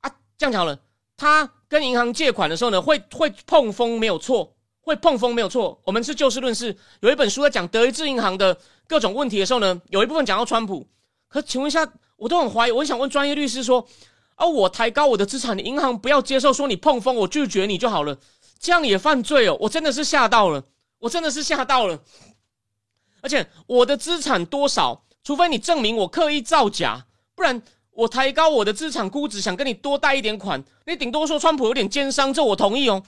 [0.01, 0.81] 啊，这样讲了，
[1.17, 4.54] 他跟银行借款的时候呢，会会碰风没有错，
[4.85, 5.81] 会碰风没有错。
[5.85, 10.87] 我们是就事论事，有一本书在讲德意志银行的各种问题的时候呢，有一部分讲到川普。
[11.29, 13.85] 可请问一下，我都很怀疑，我很想问专业律师说，
[14.37, 18.17] 啊，我抬高我的资产，银行不要接受，说你碰风，我拒绝你就好了。
[18.61, 19.57] 这样也犯罪哦！
[19.61, 20.63] 我真的是吓到了，
[21.01, 21.99] 我真的是吓到了。
[23.21, 33.03] 而且我的资产多少，除非你证明我刻意造假，不然我抬高我的资产估值，想跟你多贷一点款，你顶多说川普有点奸商，这我同意哦。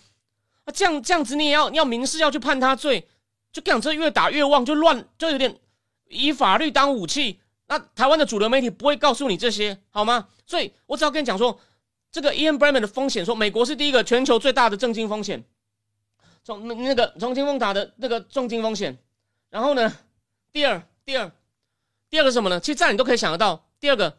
[0.66, 3.08] 啊，这样这样子你也要你要民事要去判他罪，
[3.50, 5.58] 就这样这越打越旺，就乱，就有点
[6.10, 7.40] 以法律当武器。
[7.68, 10.28] 那台湾的主流媒体不会告诉你这些，好吗？
[10.44, 11.58] 所以我只要跟你讲说。
[12.12, 15.44] 这个 Ian Bremer 的风险说，美国是第一个全球最大的重金风险，
[16.42, 18.96] 从那个从金风塔的那个重金风险。
[19.50, 19.92] 然后呢，
[20.50, 21.30] 第二，第二，
[22.08, 22.58] 第二个什么呢？
[22.58, 23.66] 其实这你都可以想得到。
[23.78, 24.16] 第二个，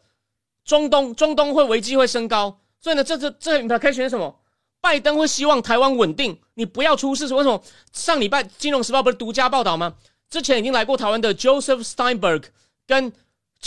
[0.64, 4.38] 中东，中东会危机会升高，所以呢，这这这 implication 什么？
[4.88, 7.24] 拜登会希望台湾稳定，你不要出事。
[7.34, 7.62] 为什么？
[7.92, 9.94] 上礼拜《金融时报》不是独家报道吗？
[10.30, 12.44] 之前已经来过台湾的 Joseph Steinberg
[12.86, 13.12] 跟。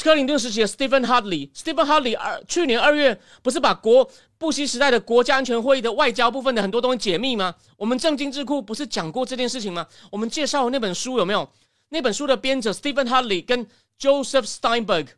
[0.02, 7.54] 克林顿时期的 Stephen Hadley，Stephen Hadley 二去年二月不是把国布希时代的国家安全会议的外交部分的很多东西解密吗？
[7.76, 9.86] 我们正经智库不是讲过这件事情吗？
[10.10, 11.46] 我们介绍那本书有没有？
[11.90, 13.68] 那本书的编者 Stephen Hadley 跟
[14.00, 15.10] Joseph Steinberg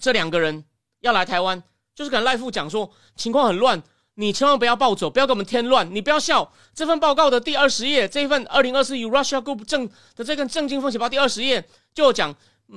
[0.00, 0.64] 这两个人
[1.00, 1.62] 要来台湾，
[1.94, 3.82] 就是跟赖富讲说情况很乱，
[4.14, 5.94] 你千万不要暴走，不要给我们添乱。
[5.94, 12.34] 你不要笑，这份报告的第二十页，这一份二零二四 Russia Group 正的这个正经风险报第二十页就讲。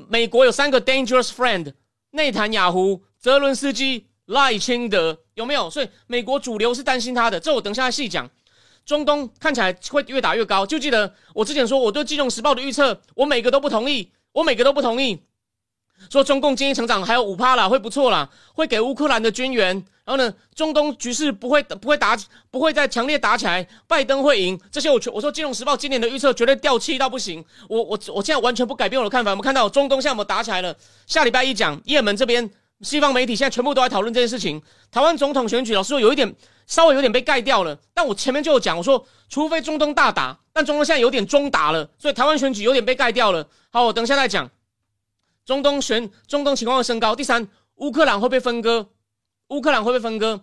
[0.10, 1.74] 美国有三个 dangerous friend：
[2.12, 5.69] 内塔雅胡、泽伦斯基、赖清德，有没有？
[5.69, 7.39] 所以美国主流是担心他的。
[7.39, 8.30] 这我等下细讲。
[8.86, 10.65] 中东看起来会越打越高。
[10.65, 15.21] 就记得我之前说，我对《金融时报》的预测，我每个都不同意，我每个都不同意。
[16.10, 19.84] 说中共经济成长还有五趴啦，会不错啦，会给乌克兰的军援。
[20.05, 22.15] 然后呢，中东局势不会不会打，
[22.51, 24.60] 不会再强烈打起来，拜登会赢。
[24.71, 27.43] 这些我全我说《金融时报》今年的预测绝对掉气到不行。
[27.67, 29.31] 我我我现在完全不改变我的看法。
[29.31, 30.75] 我们看到中东现在我们打起来了。
[31.08, 32.47] 下礼拜一讲，也门这边
[32.81, 34.62] 西方媒体现在全部都在讨论这件事情。
[34.91, 36.36] 台湾总统选举，老师说有一点
[36.67, 37.75] 稍微有点被盖掉了。
[37.95, 43.47] 但我前面就有讲，我说除非中东大打，但中东现在有点中打了，所以台湾选举有点被盖掉了。
[43.71, 44.47] 好，我等一下再讲。
[45.45, 47.15] 中东选中东情况会升高。
[47.15, 48.89] 第三，乌克兰会被分割，
[49.49, 50.41] 乌克兰会被分割。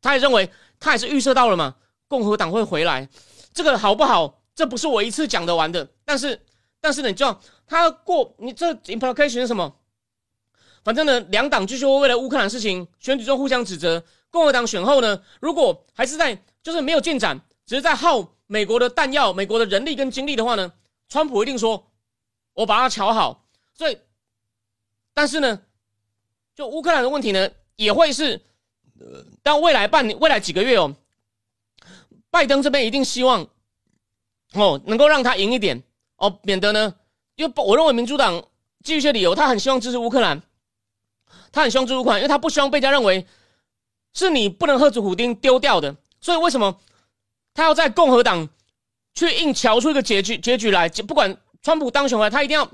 [0.00, 0.48] 他也认为，
[0.80, 1.74] 他也是预测到了嘛，
[2.08, 3.08] 共和党会回来。
[3.52, 4.40] 这个好不好？
[4.54, 5.88] 这不是我一次讲得完的。
[6.04, 6.40] 但是，
[6.80, 9.76] 但是呢，你知道他过你这 implication 是什么？
[10.84, 14.02] 反正呢，两党继续会为了乌克兰事情选举中互相指责。
[14.30, 20.72] 共和党选后呢，如果还是在就是没有进展，只是在耗美国的弹药、美国的人力跟精力的话呢？
[21.08, 21.90] 川普一定说，
[22.54, 23.46] 我把它瞧好。
[23.74, 23.98] 所以，
[25.14, 25.60] 但是呢，
[26.54, 28.40] 就乌克兰的问题呢，也会是，
[28.98, 30.94] 呃，但未来半年、未来几个月哦，
[32.30, 33.46] 拜登这边一定希望，
[34.54, 35.82] 哦，能够让他赢一点
[36.16, 36.94] 哦，免得呢，
[37.34, 38.42] 因为我认为民主党
[38.82, 40.42] 基于一些理由，他很希望支持乌克兰，
[41.52, 43.26] 他很希望支持乌克兰，因为他不希望被家认为
[44.14, 45.94] 是你不能喝住虎丁丢掉的。
[46.20, 46.80] 所以为什么
[47.52, 48.48] 他要在共和党
[49.12, 50.88] 去硬瞧出一个结局结局来？
[50.88, 52.70] 就不管川普当选回来，他一定要。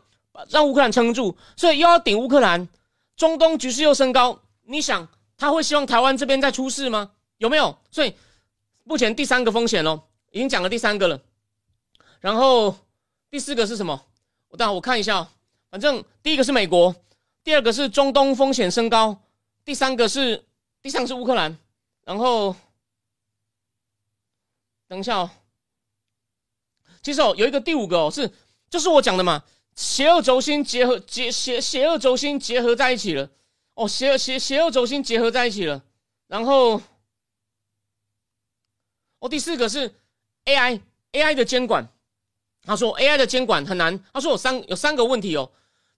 [0.48, 2.68] 让乌克兰撑住，所以又要顶乌克兰，
[3.16, 4.40] 中东局势又升高。
[4.62, 7.12] 你想他会希望台湾这边再出事吗？
[7.38, 7.76] 有没有？
[7.90, 8.14] 所以
[8.84, 11.20] 目前第三个风险喽，已经讲了第三个了。
[12.20, 12.76] 然后
[13.30, 14.04] 第四个是什么？
[14.48, 15.28] 我等下我看一下。
[15.70, 16.94] 反正第一个是美国，
[17.44, 19.20] 第二个是中东风险升高，
[19.64, 20.44] 第三个是
[20.80, 21.58] 第三个是乌克兰。
[22.04, 22.54] 然后
[24.86, 25.30] 等一下哦，
[27.02, 28.32] 其实哦有一个第五个哦是
[28.70, 29.42] 就是我讲的嘛。
[29.78, 33.30] 邪恶轴心结合结邪邪恶轴心结合在一起了
[33.74, 35.80] 哦，邪恶邪邪恶轴心结合在一起了。
[36.26, 36.82] 然后
[39.20, 39.94] 哦，第四个是
[40.46, 40.80] AI
[41.12, 41.88] AI 的监管。
[42.64, 43.96] 他说 AI 的监管很难。
[44.12, 45.48] 他说有三有三个问题哦。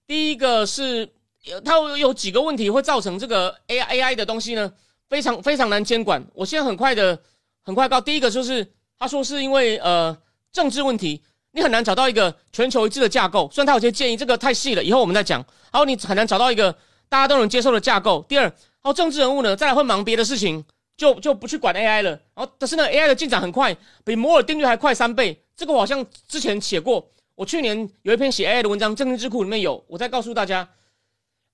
[0.07, 1.09] 第一个是
[1.45, 4.71] 有他有有几个问题会造成这个 AI AI 的东西呢，
[5.09, 6.23] 非常非常难监管。
[6.35, 7.19] 我现在很快的
[7.63, 7.99] 很快告。
[7.99, 10.15] 第一个就是他说是因为呃
[10.53, 11.23] 政治问题。
[11.53, 15.45] 你很难找到一个全球一致的架构，虽然他有些建议，这个太细了，以后我们再讲。
[15.73, 16.73] 然后你很难找到一个
[17.09, 18.25] 大家都能接受的架构。
[18.29, 20.65] 第二，然后政治人物呢，再来会忙别的事情，
[20.97, 22.11] 就就不去管 AI 了。
[22.35, 25.43] 然后但是呢，AI 的进展很快，比摩尔定律还快三倍。
[25.57, 30.69] 这个我好像之前写过，我去年有一篇写 AI 的文章，政治智库里面有，我再告诉大家。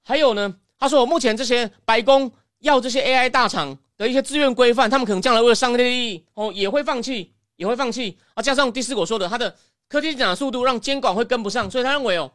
[0.04, 8.42] 还有呢，他说目前这些白宫要这些 AI 大厂的一些自愿规范，他们可能将来为了商业利益哦，也会放弃，也会放弃啊。
[8.42, 9.56] 加上第四我说的，他的。
[9.88, 12.30] 科技进展的速度让监管会跟不上，所以他认为哦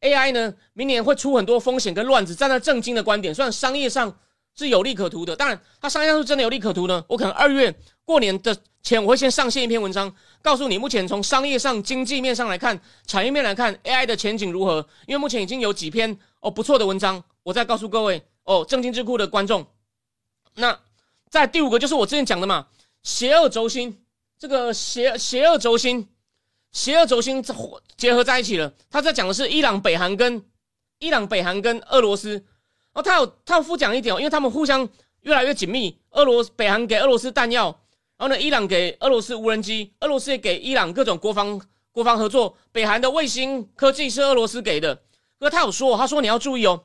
[0.00, 2.34] ，AI 呢明年会出很多风险跟乱子。
[2.34, 4.18] 站在正经的观点，虽然商业上
[4.54, 7.04] 是有利可图的，当然它商业上是真的有利可图呢。
[7.08, 14.86] 我可能二月过年的前，我会先上线一篇文章，告诉你目前从商业上、经济面上来看，产业面来看，AI 的前景如何。
[15.06, 19.66] 因为目前已经有几篇哦不错的文章，我再告诉各位哦，正经智库的观众。
[20.54, 20.78] 那
[21.28, 22.66] 在第五个就是我之前讲的嘛，
[23.02, 24.04] 邪恶轴心，
[24.38, 26.08] 这个邪邪恶轴心。
[26.74, 27.42] 邪恶轴心
[27.96, 28.70] 结合在一起了。
[28.90, 30.44] 他在讲的是伊朗、北韩跟
[30.98, 32.44] 伊朗、北韩跟俄罗斯。
[32.92, 34.86] 哦，他有他有附讲一点哦，因为他们互相
[35.22, 35.96] 越来越紧密。
[36.10, 37.66] 俄罗北韩给俄罗斯弹药，
[38.16, 41.60] 然后呢，伊朗给俄罗斯无人机，俄罗斯也给伊朗各种国防
[41.92, 42.56] 国防合作。
[42.72, 45.00] 北韩的卫星科技是俄罗斯给的。
[45.38, 46.84] 可他有说，他说你要注意哦，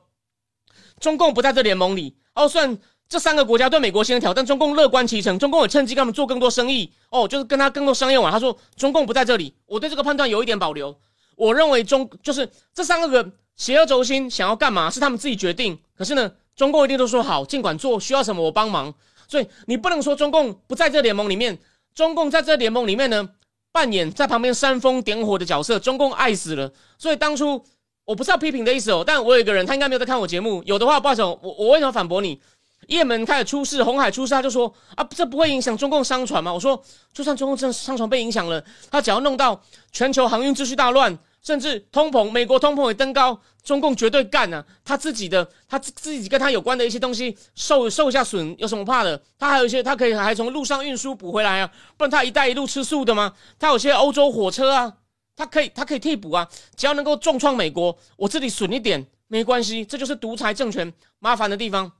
[1.00, 2.16] 中共不在这联盟里。
[2.34, 2.78] 哦，算。
[3.10, 8.30] 这三个国家对美国先挑，战中共乐观其成，中共也趁机跟他们做更多生意哦，就是跟他更多商业往。
[8.30, 10.96] 他说中共不在这里，我对这个判断有一点保留。
[11.34, 18.94] 我认为中就是这三个个邪恶轴心想要干嘛是他们自己决定，可是呢，中共一定都说好，尽管做，需要什么我帮忙。
[19.26, 21.58] 所以你不能说中共不在这联盟里面，
[21.92, 23.28] 中共在这联盟里面呢
[23.72, 26.72] 扮演在旁边煽风点火的角色，中共爱死了。
[26.96, 27.64] 所以当初
[28.04, 32.40] 我不是要批评的意思哦，但我有一个人他应该没有在看我节目，有的话不好意思，我我为什么反驳你？
[32.86, 36.52] 也门开始出事，红海出事，他就说啊，这不会影响中共商船吗？
[36.52, 39.60] 我说，就算中共商商船被影响了，他只要弄到
[39.92, 44.64] 全球航运秩序大乱，甚至通膨，美国通膨也登高，中共绝对干啊！
[44.84, 49.22] 他自己的，他自自己跟他有关的一些东西受受一下损，有什么怕的？
[49.38, 53.34] 他还有一些，他可以还从路上运输补回来啊，不然他一带一路吃素的吗？
[53.58, 54.92] 他有些欧洲火车啊，
[55.36, 61.92] 他可以他可以替补啊，只要能够重创美国，我这里损一点没关系，这就是独裁政权麻烦的地方。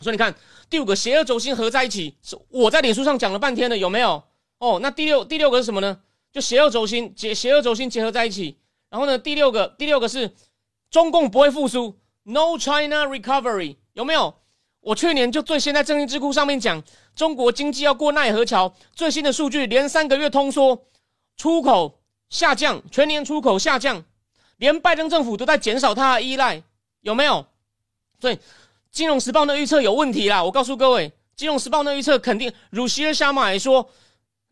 [0.00, 0.32] 所以你看，
[0.70, 4.22] 第五个邪恶轴心合在一起，是我在脸书上讲了半天的，有没有？
[4.58, 6.00] 哦，那第六第六个是什么呢？
[6.32, 8.58] 就邪恶轴心结邪恶轴心结合在一起。
[8.90, 10.32] 然后呢，第六个第六个是
[10.90, 14.36] 中共不会复苏，No China Recovery，有没有？
[14.80, 16.80] 我去年就最先在正义智库上面讲，
[17.16, 20.86] 中国经济要过奈何桥，最新的数据连三个月通缩，
[21.36, 24.04] 出口下降，全年出口下降，
[24.58, 26.62] 连拜登政府都在减少它的依赖，
[27.00, 27.46] 有没有？
[28.20, 28.38] 所以。
[28.90, 30.42] 金融时报的预测有问题啦！
[30.42, 33.88] 我告诉各位，金融时报的预测肯定，如希尔沙马也说，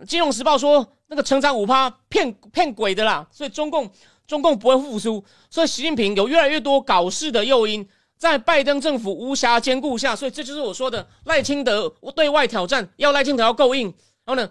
[0.07, 3.91] 金融时报说那个成长五趴骗骗鬼的啦，所以中共
[4.27, 13.87] 中共不会复苏，所以习近平有越来越多搞事的诱因，在拜登政府无暇兼顾下，所以这就是我说的赖清德对外挑战，要赖清德要够硬，
[14.25, 14.49] 然后呢，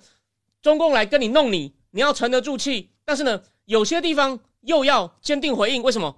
[0.62, 6.18] 中共来跟你弄你，你要沉得住气，但是呢，有些地方又要坚定回应，为什么？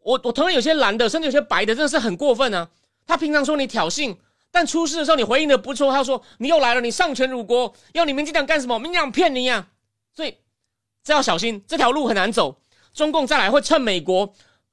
[0.00, 2.68] 我我同样有些蓝的，甚至有些白的，真的是很过分啊！
[3.08, 4.16] 他平常说你挑衅，
[4.52, 5.90] 但出事的时候你回应的不错。
[5.90, 8.78] 他说你又来了，你上权辱国，要你民进党干什么？
[8.78, 9.66] 民进党骗你呀！
[10.14, 10.36] 所以
[11.02, 12.60] 这要小心，这条路很难走。
[12.92, 14.32] 中共再来会趁美国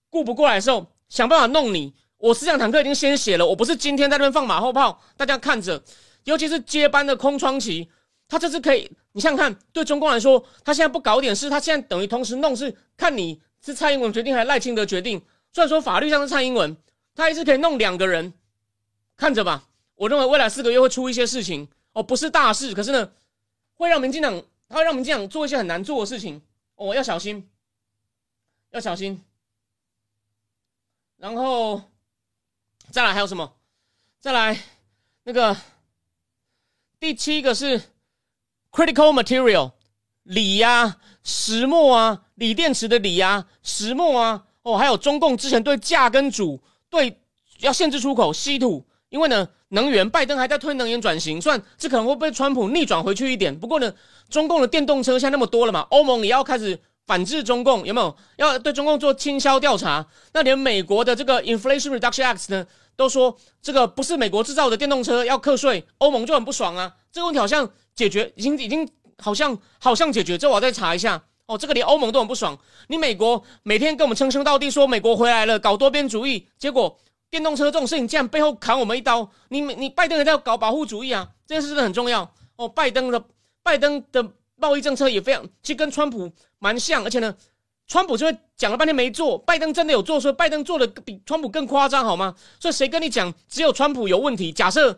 [0.10, 1.96] 顾不过来的时候，想办法弄你。
[2.18, 5.82] 我思想坦克已经先写了，我不是今天在那边放马后炮，大家看着。
[6.26, 7.88] 尤其是接班的空窗期，
[8.28, 15.22] 他这次可以，你想想看，对中共来说，他现在不搞点事，他现在等于同时弄是看你是蔡英文决定还是赖清德决定。
[15.54, 16.76] 虽然说法律上是蔡英文，
[17.16, 18.34] 他还是可以弄两个人，
[19.16, 19.68] 看着吧。
[19.96, 23.10] 我认为未来四个月会出一些事情哦，不是大事，可是呢，
[23.76, 26.42] 会让民进党，他会让民进党做一些很难做的事情
[26.76, 27.50] 哦，要小心，
[28.72, 29.24] 要小心。
[31.18, 31.82] 然后
[32.92, 33.56] 再来还有什么？
[34.20, 34.60] 再来
[35.24, 35.56] 那个
[37.00, 37.80] 第七个是
[38.72, 39.72] critical material
[40.24, 46.62] 锂呀、石墨啊、锂电池的锂啊、石墨啊，哦，还有中共之前对价跟主
[46.96, 47.20] 对
[47.60, 49.48] 要限制出口稀土，因为呢。
[49.70, 53.54] 能源，拜登还在推能源转型，虽然这可能会被川普逆转回去一点。
[53.60, 53.92] 不过呢，
[54.30, 58.16] 中共的电动车现在那么多了嘛，欧盟也要开始反制中共，有没有？
[58.38, 60.06] 要对中共做倾销调查？
[60.34, 66.94] 那连美国的这个 Inflation Reduction Act 呢，都说这个不是美国制造的电动车要课税，欧盟就很不爽啊。
[67.12, 70.38] 这个问题好像解决，已经已经好像好像解决。
[70.38, 72.58] 这我再查一下哦，这个连欧盟都很不爽。
[72.88, 76.98] 你美国每天跟我们称兄道弟，说美国回来了，搞多边主义，结果。
[77.28, 79.30] 电动车这种事情，竟然背后砍我们一刀！
[79.50, 81.28] 你你拜登也在搞保护主义啊！
[81.46, 82.70] 这件事真的很重要哦。
[82.70, 83.22] 拜登的
[83.62, 87.36] 拜登的贸易政策也非常，其实跟川普蛮像，而且呢，
[87.88, 92.34] 川普就会讲了半天没做，拜登真的有做，所以拜登做的比川普更夸张，好吗？
[92.58, 94.54] 所以谁跟你讲只有川普有问题？
[94.54, 94.98] 假设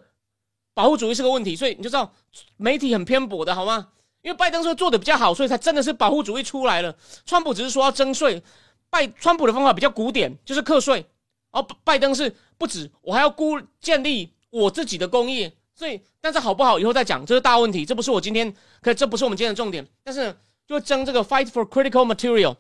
[0.76, 2.14] 保护主义是个问题，所以你就知道
[2.58, 3.88] 媒体很偏颇的，好吗？
[4.28, 6.94] 因为拜登说做的比较好，所以才真的是保护主义出来了。
[7.26, 8.44] 川普只是说要征税，
[8.90, 11.06] 拜川普的方法比较古典，就是课税。
[11.52, 19.88] 哦，拜登是不止，我还要估建立我自己的工业，所以，但是好不好以后再讲，这是大问题，这不是我今天，可这不是我们今天的重点。
[20.04, 20.36] 但是，
[20.68, 22.58] 就争这个 fight for critical material，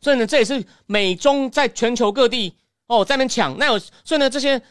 [0.00, 2.54] 所以呢，这也是美中在全球各地
[2.86, 3.58] 哦在那抢。
[3.58, 4.62] 那有，所以呢，这些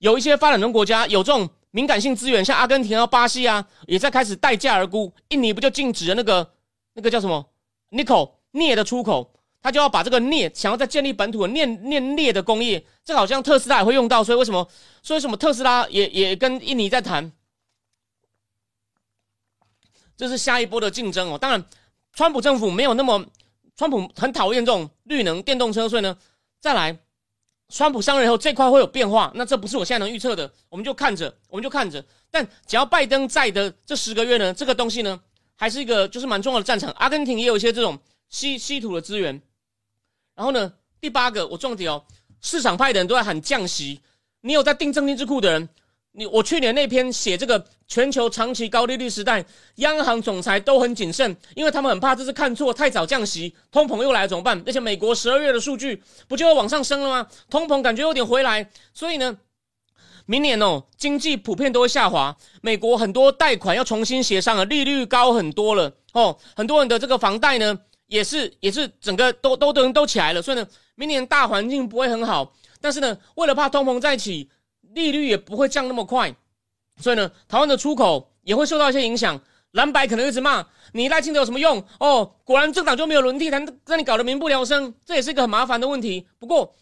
[0.00, 5.12] 有一些发展中国家有这种敏感性资源，像阿根廷啊、巴西啊，也在开始待价而沽。
[5.28, 6.54] 印尼不就禁止了那个
[6.94, 7.46] 那个叫什么
[7.90, 9.30] nickel 镍的出口？
[9.60, 14.66] 他就要把这个镍，想要再建立本土的镍镍镍的工业，这好像特斯拉也会用到，所以为什么？
[15.02, 17.30] 所以什么特斯拉也也跟印尼在谈，
[20.16, 21.36] 这是下一波的竞争哦。
[21.36, 21.62] 当然，
[22.14, 23.26] 川普政府没有那么，
[23.76, 26.16] 川普很讨厌这种绿能电动车，所以呢，
[26.58, 26.96] 再来，
[27.68, 32.04] 川普上任以后这块会有变化，那这不是我现在能预测的，我们就看着，我们就看着。
[32.30, 35.20] 但只要拜登在的这十个月呢，这个东西呢，
[35.56, 36.90] 还是一个就是蛮重要的战场。
[36.92, 37.98] 阿根廷也有一些这种
[38.28, 39.40] 稀稀土的资源。
[40.34, 42.04] 然后呢，第八个我重点哦，
[42.40, 44.00] 市场派的人都在喊降息。
[44.42, 45.68] 你有在订正金智库的人，
[46.16, 49.44] 你我去年那篇写这个全球长期高利率时代，
[49.76, 54.60] 央行总裁都很谨慎，因为他们很怕这次看错太早降息，通膨又来怎么办？
[54.66, 57.28] 而且美国十二月的数据不就要往上升了吗？
[57.50, 59.36] 通膨感觉有点回来，所以呢，
[60.24, 67.78] 明年哦经济普遍都会下滑，美国很多贷款要重新协商了，利率高很多了哦，很多人的这个房贷呢。
[68.08, 72.54] 也是也是整个都都都都起来了，所以呢，明年大环境不会很好。
[72.80, 74.48] 但是呢，为了怕通膨再起，
[74.96, 76.34] 利率也不会降那么快，
[76.96, 79.40] 所以呢，台湾的出口也会受到一些影响。
[79.72, 81.84] 蓝白可能一直骂你赖清德有什么用？
[82.00, 86.26] 哦，果然政党就没有轮替，才让你搞得民不聊生，这也是一个很麻烦的问题。
[86.38, 86.74] 不过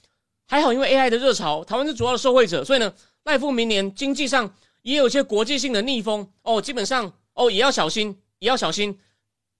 [0.46, 8.96] 还好，因为 AI 的热潮，台湾是主要的受惠者，所以呢，赖富明年经济上也有一些国际性的逆风哦，基本上哦也要小心，也要小心。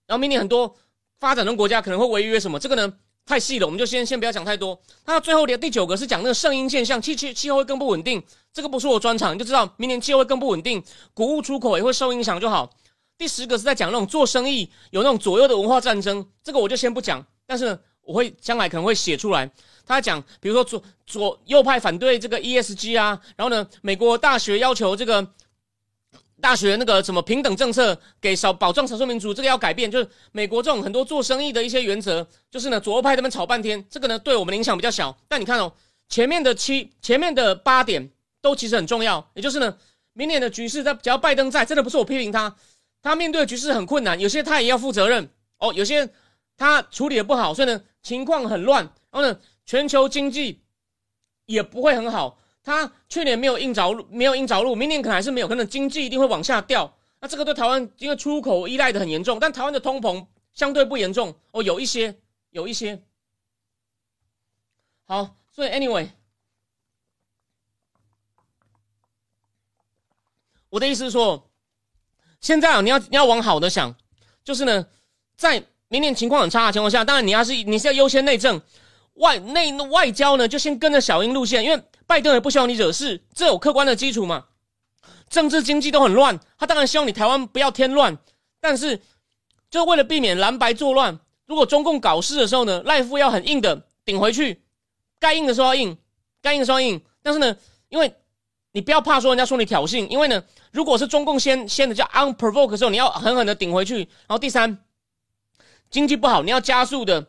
[0.06, 0.74] 然后明年很多。
[1.20, 2.58] 发展中国家可能会违约什么？
[2.58, 2.92] 这个呢
[3.26, 4.78] 太细了，我们就先先不要讲太多。
[5.06, 8.22] 那最后的第九个是讲那个圣婴现象，气气气候会更不稳定。
[8.52, 10.82] 这个不是我专长，你就知道明年气候会更不稳定，
[11.14, 12.70] 谷物出口也会受影响就好。
[13.16, 17.24] 第十个是在讲那种做生意有那种左右的文化战争，这个我就先不讲。
[17.46, 19.50] 但是，我会将来可能会写出来。
[19.86, 25.26] 他讲，比如说左左右派反对这个 ESG 啊，然后呢，美国大学要求这个。
[26.44, 29.90] 大学那个什么平等政策给少保障少数民族，这个要改变。
[29.90, 35.16] 就是美国这种很多做生意的一些原则，就是呢左右派他们吵半天，这个呢对我们影响比较小。
[35.26, 35.72] 但你看哦，
[36.10, 38.10] 前面的七前面的八点
[38.42, 39.26] 都其实很重要。
[39.32, 39.74] 也就是呢，
[40.12, 42.54] 明年的局势在只要拜登在，真的不是我批评他，
[43.00, 45.26] 他面对的局势很困难，有些他也要负责任
[45.60, 45.72] 哦。
[45.72, 46.06] 有些
[46.58, 50.60] 他处理的不好，所以呢情况很乱，然后呢全球经济
[51.46, 52.38] 也不会很好。
[52.64, 56.92] 他去年没有硬着陆，没有硬着陆，明年可能还是没有，可能经济一定会往下掉。
[57.20, 62.18] 那这个对台湾，因为出口依赖的很严重，但台湾的通膨相对不严重哦，有一些，
[62.50, 63.00] 有一些。
[65.04, 66.08] 好，所以 anyway，
[70.70, 71.50] 我的意思是说，
[72.40, 73.94] 现在啊，你要你要往好的想，
[74.42, 74.86] 就是呢，
[75.36, 75.64] 在。
[75.88, 78.60] 明年情况很差的情况下，当然你要是你是要优先内政，
[79.12, 84.46] 外内外交呢就先跟着小英路线，因为拜登也不希望你惹事，这有客观的基础嘛。
[85.28, 88.16] 政治经济都很乱，他当然希望你台湾不要添乱，
[88.60, 89.00] 但是
[89.70, 94.62] 就为了避免蓝白作乱，如果中共搞事的时候呢，赖夫要很硬的顶回去，
[95.18, 95.96] 该硬的时候要硬，
[96.40, 97.56] 该硬的时候要硬，但是呢，
[97.88, 98.14] 因为
[98.72, 104.78] 你不要怕说人家说你挑衅，因为呢，如果是中共先先的叫 unprovoked 的时候，你要狠狠的顶回去，然后第三。
[105.90, 107.24] 经济不好，你要加速的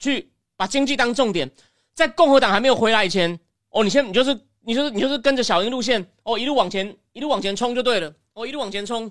[0.00, 1.48] 去把经济当重点，
[1.94, 3.38] 在共和党还没有回来以前，
[3.74, 9.10] 哦，你先你就是你就是你就是跟着小英路线，哦，一路往前一路往前冲就对了，哦，一路往前冲，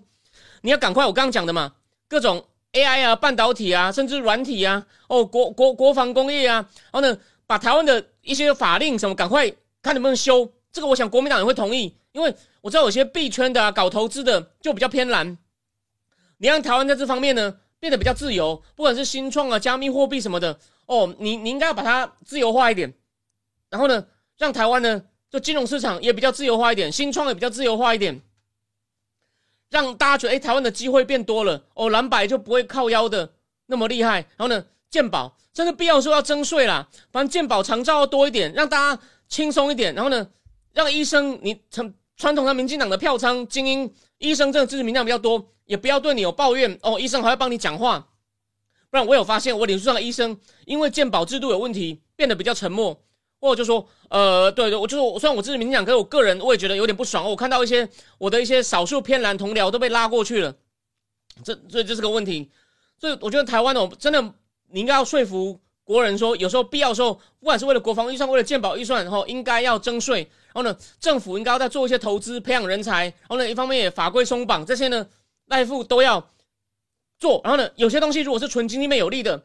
[0.61, 1.74] 你要赶快，我刚刚讲的嘛，
[2.07, 9.49] 各种 AI 啊、半导体啊，甚至软体啊，哦，国国国防工业啊，然后呢，把台湾的一些法令什么赶快
[9.82, 15.38] 看能不能修，这个我想国民党也会同意，因为我知道有些币圈的啊、搞投资的就比较偏蓝，
[16.38, 17.59] 你让台湾在这方面呢。
[17.84, 22.93] 变得比较自由，不管是新创啊、加密货币什么的哦，你你应该要把它自由化一点，
[23.70, 24.05] 然后呢，
[24.38, 28.22] 让台湾呢就金融市场也比较自由化一点，新创也比较自由化一点，
[29.70, 33.34] 让大家觉得哎，台湾的机会变多了哦，蓝白就不会靠腰的
[33.66, 34.18] 那么厉害。
[34.36, 39.94] 然后呢，健保真的必要时候要征税啦，反正健保长照要多一点，让大家轻松一点。
[39.96, 40.28] 然后呢，
[40.74, 45.50] 让医生你从传统的民进党的票仓精英医生，这个支持民量比较多。
[45.66, 48.10] 也不要对你有抱怨哦，医生还要帮你讲话，
[48.90, 53.02] 不然我有发现，我脸书上的医生因为健保制度有问题，变得比较沉默，
[53.44, 57.30] 或者就说，呃，对对，我就说，虽然我支持民进党，可是我个人我也觉得有点不爽。
[57.30, 57.88] 我看到一些
[58.18, 60.56] 我的一些少数偏蓝同僚都被拉过去了，
[61.44, 62.50] 这所以这是个问题。
[62.98, 64.22] 所以我觉得台湾哦，真的
[64.70, 70.20] 你应该要说服国人说，有时候必要时候，不管是为了国防预算，为了健保预算，然后应该要征税，
[70.54, 75.06] 然后呢，政府应该要再做一些投资，培养人才，然后呢，一方面也法规松绑这些呢。
[75.48, 76.26] 赖富都要
[77.20, 79.44] 做，然后呢，有些东西如果是纯经济面有利的，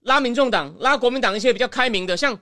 [0.00, 2.36] 拉民众党、拉国民党一些比较开明的，像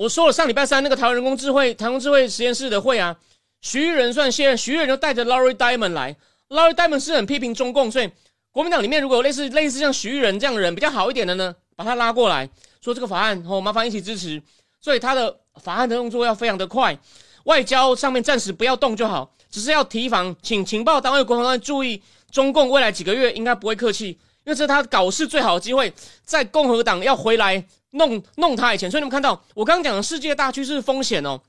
[0.00, 3.14] 我说了上礼拜三那个台湾人工智慧、台湾智慧实验室的会啊，
[3.60, 6.16] 徐玉仁算现徐玉仁就带着 Larry Diamond 来
[6.48, 8.10] ，Larry Diamond 是很批评中共，所以
[8.50, 12.48] 国民党里面如果有类似类似像徐玉仁这样的人比较好一点的呢，把他拉过来，
[12.80, 14.42] 说这个法案哦，麻烦一起支持，
[14.80, 16.98] 所以他的法案的动作要非常的快，
[17.44, 22.02] 外交上面暂时不要动就好，只是要提防，请情报单位、国防单位注意。
[22.32, 24.08] 中共未来几个月应该不会客气，
[24.44, 25.92] 因为这是他搞事最好的机会，
[26.24, 28.90] 在共和党要回来弄弄他以前。
[28.90, 31.40] 所以你们看到我刚刚讲的世界大趋势风险哦，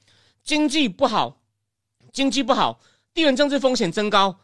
[0.44, 1.38] 经济不好，
[2.12, 2.80] 经济不好，
[3.14, 4.36] 地缘政治风险增高，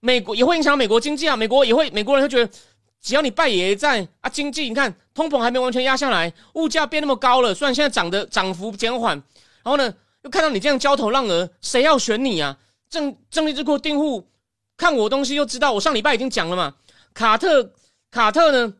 [0.00, 1.36] 美国也会影响美国经济啊。
[1.36, 2.52] 美国也会，美国人会觉得，
[3.00, 9.16] 只要你拜爷爷在啊，经济你看通膨还没完全压下来，物价变那么高了，虽然现在涨的涨幅减缓，
[9.62, 12.56] 然后呢又看到你这样焦头烂额，谁要选你啊？
[12.88, 14.28] 正正立智库订户。
[14.76, 16.74] 看我东西就知道，我上礼拜已经讲了嘛。
[17.14, 17.72] 卡特，
[18.10, 18.74] 卡特呢，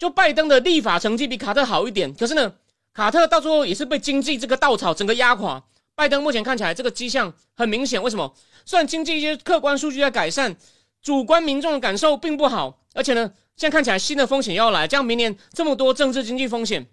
[0.00, 2.54] 就拜登的立法成绩比卡特好一点，可是呢，
[2.94, 5.62] 卡特到最后也是被经济这个稻草整个压垮。
[5.94, 8.34] 拜登目前看起来这个迹象很明显，为什么？
[8.64, 10.56] 虽然经济一些客观数据在改善，
[11.02, 16.86] 主观民众的感受并不好，而且呢，现在看起来新的风险要来，这样明年这么多政治经济风险，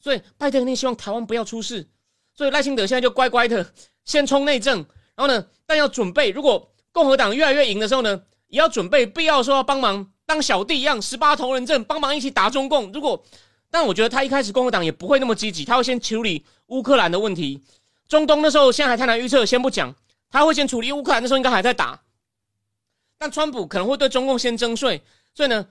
[0.00, 1.88] 所以拜登肯定希望台湾不要出事，
[2.34, 3.72] 所以赖清德现在就乖乖的
[4.04, 4.84] 先冲内政，
[5.14, 6.72] 然后呢，但要准备如果。
[6.90, 12.92] 共和党越来越赢的时候呢，也要准备必要说要帮忙当小弟一样，十八铜人阵帮忙一起打中共。
[12.92, 13.24] 如果，
[13.70, 17.62] 但我觉得他一开始共和党也不会那么积极，他会先处理乌克兰的问题。
[18.06, 19.94] 中东那时候现在还太难预测，先不讲，
[20.28, 22.02] 他会先处理乌克兰的时候应该还在打。
[23.16, 25.02] 但川普可能会对中共先征税，
[25.34, 25.66] 所以呢，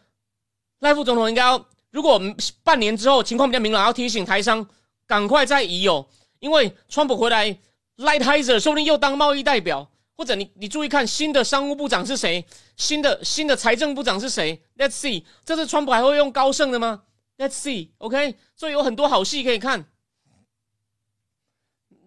[0.80, 2.20] 赖副总统应该要，如果
[2.64, 4.68] 半年之后情况比较明朗，要提醒台商
[5.06, 6.08] 赶快再移哦，
[6.40, 7.56] 因为川普回来
[7.98, 9.88] ，Lightizer 说不定又当贸易代表。
[10.18, 12.44] 或者你你注意看新的商务部长是谁，
[12.76, 17.04] 新的新的财政部长是谁？Let's see，这次川普还会用高盛的吗
[17.38, 19.86] ？Let's see，OK，所以有很多好戏可以看。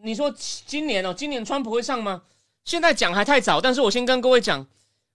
[0.03, 0.35] 你说
[0.67, 2.23] 今年哦，今年川普会上吗？
[2.65, 4.67] 现在讲还太早，但是我先跟各位讲，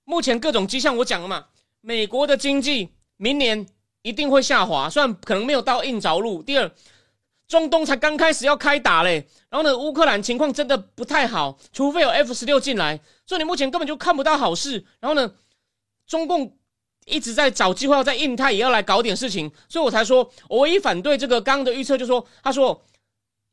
[0.05, 1.47] 目前各种迹象我讲了嘛，
[1.81, 3.67] 美国的经济明年
[4.03, 6.41] 一定会下滑，虽然可能没有到硬着陆。
[6.41, 6.71] 第二。
[7.47, 14.83] 中东才刚开始要开打嘞，然后呢，乌克兰情况真的不太好，除非有 F 十六进来，所以你目前根本就看不到好事。
[14.99, 15.31] 然后呢，
[16.07, 16.57] 中共
[17.05, 22.83] 一直在找机会要在印太也要来搞点事情，所以我才说，我唯一反对这个刚刚的预测，就说他说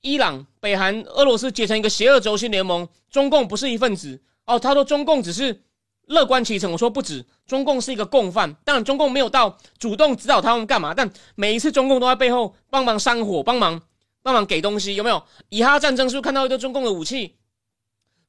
[0.01, 4.59] 伊朗、北韩、俄罗斯结成一个邪恶轴心联盟，中共不是一份子哦。
[4.59, 5.63] 他说中共只是
[6.07, 8.53] 乐观其成，我说不止，中共是一个共犯。
[8.65, 13.81] 当然，中共没有到主动指导他们干嘛，但每一次中共都在背后帮忙煽火，帮忙。
[14.25, 15.21] 帮忙给东西有没有？
[15.49, 17.35] 以哈战争是不是看到一堆中共的武器？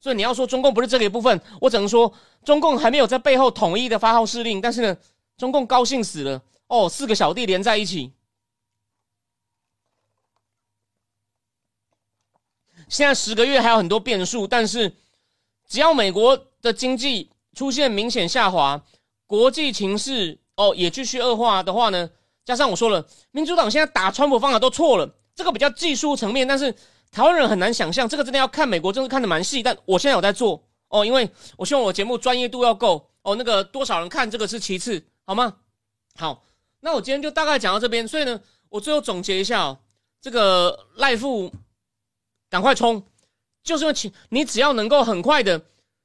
[0.00, 2.12] 所以你要说中共不是这个一部分，我只能说
[2.44, 4.60] 中共还没有在背后统一的发号施令。
[4.60, 4.96] 但是呢，
[5.36, 8.12] 中共高兴死了哦，四个小弟连在一起。
[12.88, 14.96] 现在十个月还有很多变数，但是
[15.68, 18.82] 只要美国的经济出现明显下滑，
[19.26, 22.10] 国际情势哦也继续恶化的话呢，
[22.44, 26.74] 加上我说了，民主党现在打川普方法都错了，这个比较技术层面，但是
[27.10, 35.56] 台湾人很难想象，这个真的要看美国政治看的蛮细，但我现在有在做哦，因为我希望我节目专业度要够哦，那个多少人看这个是其次，好吗？
[36.16, 36.44] 好，
[36.80, 39.78] 那我今天就大概讲到这边，所以呢，我最后总结一下哦，
[40.20, 41.52] 这个赖富。
[42.50, 43.02] 赶快冲！
[43.64, 45.60] 就是因为请你只要能够很快的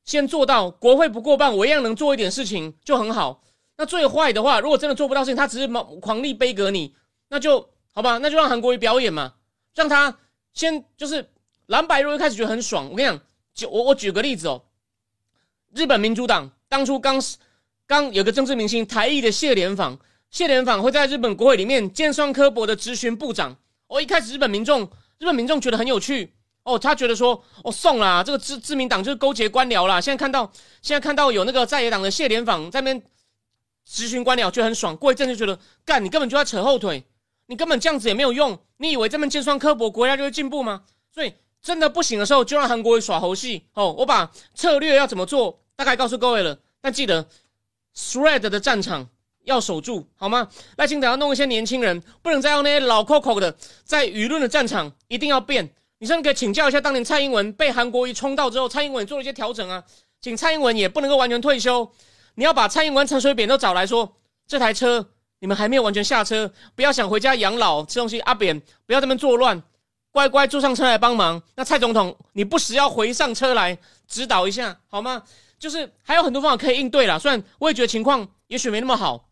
[0.10, 3.44] 先做到国会不过半，我一样能做一点事情就很好。
[3.78, 5.68] 那最坏的话，如果真的做不到事情，他只是
[6.02, 6.96] 狂力背革你，
[7.30, 9.36] 那就好吧，那就让韩国瑜表演嘛，
[9.76, 10.18] 让他
[10.52, 11.30] 先就是
[11.68, 13.22] 蓝白如果一开始觉得很爽，我跟你讲，
[13.54, 14.64] 就我我举个例子哦，
[15.76, 17.22] 日本民主党当初刚
[17.86, 20.00] 刚有个政治明星台裔的谢连访，
[20.32, 23.56] 谢连访会在日本国会里面尖酸刻薄的质询部长，
[23.86, 24.90] 哦，一开始日本民众
[25.20, 26.34] 日本民众觉得很有趣。
[26.70, 30.00] 哦，他觉得说，哦，送啦，这个自自民党就是勾结官僚啦。
[30.00, 30.52] 现在看到，
[30.84, 33.02] 现在看到有那个在野党的谢连访在那边
[33.88, 34.96] 咨询官僚，就很爽。
[34.96, 37.04] 过一阵就觉得，干，你根本就在扯后腿，
[37.48, 38.60] 你根本这样子也没有用。
[38.78, 40.84] 你以为这边尖酸刻薄，国家就会进步吗？
[41.12, 43.64] 所以真的不行的时候，就让韩国耍猴戏。
[43.74, 46.60] 哦，我把策略要怎么做，大概告诉各位了。
[46.82, 47.28] 但记得
[47.96, 49.10] ，thread 的战场
[49.44, 50.48] 要守住，好吗？
[50.78, 55.74] 赖清德要弄一些年轻人，不能再用那些老 Coco 的，在舆论的战场一定要变。
[56.00, 59.84] 你甚至可以请教一下，当年蔡英文被韩国瑜冲到之后，蔡英文做了一些调整啊。
[60.22, 61.90] 请蔡英文也不能够完全退休，
[62.36, 68.20] 你要把蔡英文、陈水扁都找来说，这台车你们还没有完全下车，不要想回家养老吃东西。
[68.22, 69.62] 阿扁不要这边作乱，
[70.12, 71.42] 乖乖坐上车来帮忙。
[71.56, 73.78] 那蔡总统，你不时要回上车来
[74.08, 75.24] 指导一下好吗？
[75.58, 77.20] 就是还有很多方法可以应对啦。
[77.20, 79.30] 虽然我也觉得情况也许没那么好，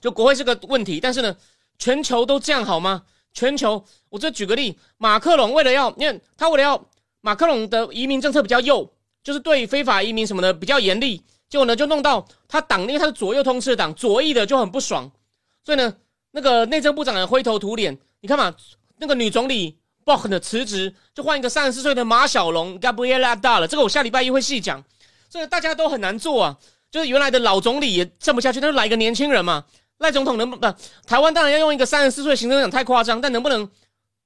[0.00, 1.36] 就国会是个问题，但是呢，
[1.78, 3.04] 全球都这样好吗？
[3.32, 6.80] 全球，我这举个例，马克龙为了要，因为他为了要
[7.20, 8.90] 马克龙的移民政策比较右，
[9.22, 15.10] 就是对非法移民什么的比较严厉，结果呢就弄到他党，因为他是左右通吃的党，左翼的就很不爽，
[15.64, 15.94] 所以呢，
[16.30, 17.98] 那个内政部长也灰头土脸。
[18.20, 18.54] 你看嘛，
[18.98, 24.82] 那个女总理 Bock 的辞职，就换一个三十四岁的马小龙 Gabriela 大了，这个我下礼拜一会细讲。
[25.30, 26.56] 所以大家都很难做啊，
[26.90, 29.64] 就是原来的老总理也挣不下去，那就来一个年轻人嘛。
[29.98, 30.66] 赖总统能不不？
[31.06, 33.68] 台湾当然要用一个三十四岁行政长太夸张，但能不能，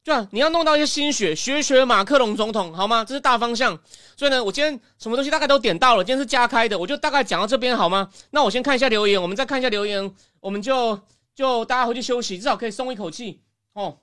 [0.05, 0.27] 对啊？
[0.33, 3.05] 你要弄到一些心血，学学马克龙总统，好吗？
[3.05, 3.79] 这是大方向。
[4.17, 8.11] 所以呢，我今天什么东西大概都点到了，今天是加开的，我就大概讲到这边，好吗？
[8.31, 10.99] 那我先看一下留言，我们再看一下留言，我们就
[11.35, 13.41] 就大家回去休息，至少可以松一口气
[13.75, 13.99] 哦。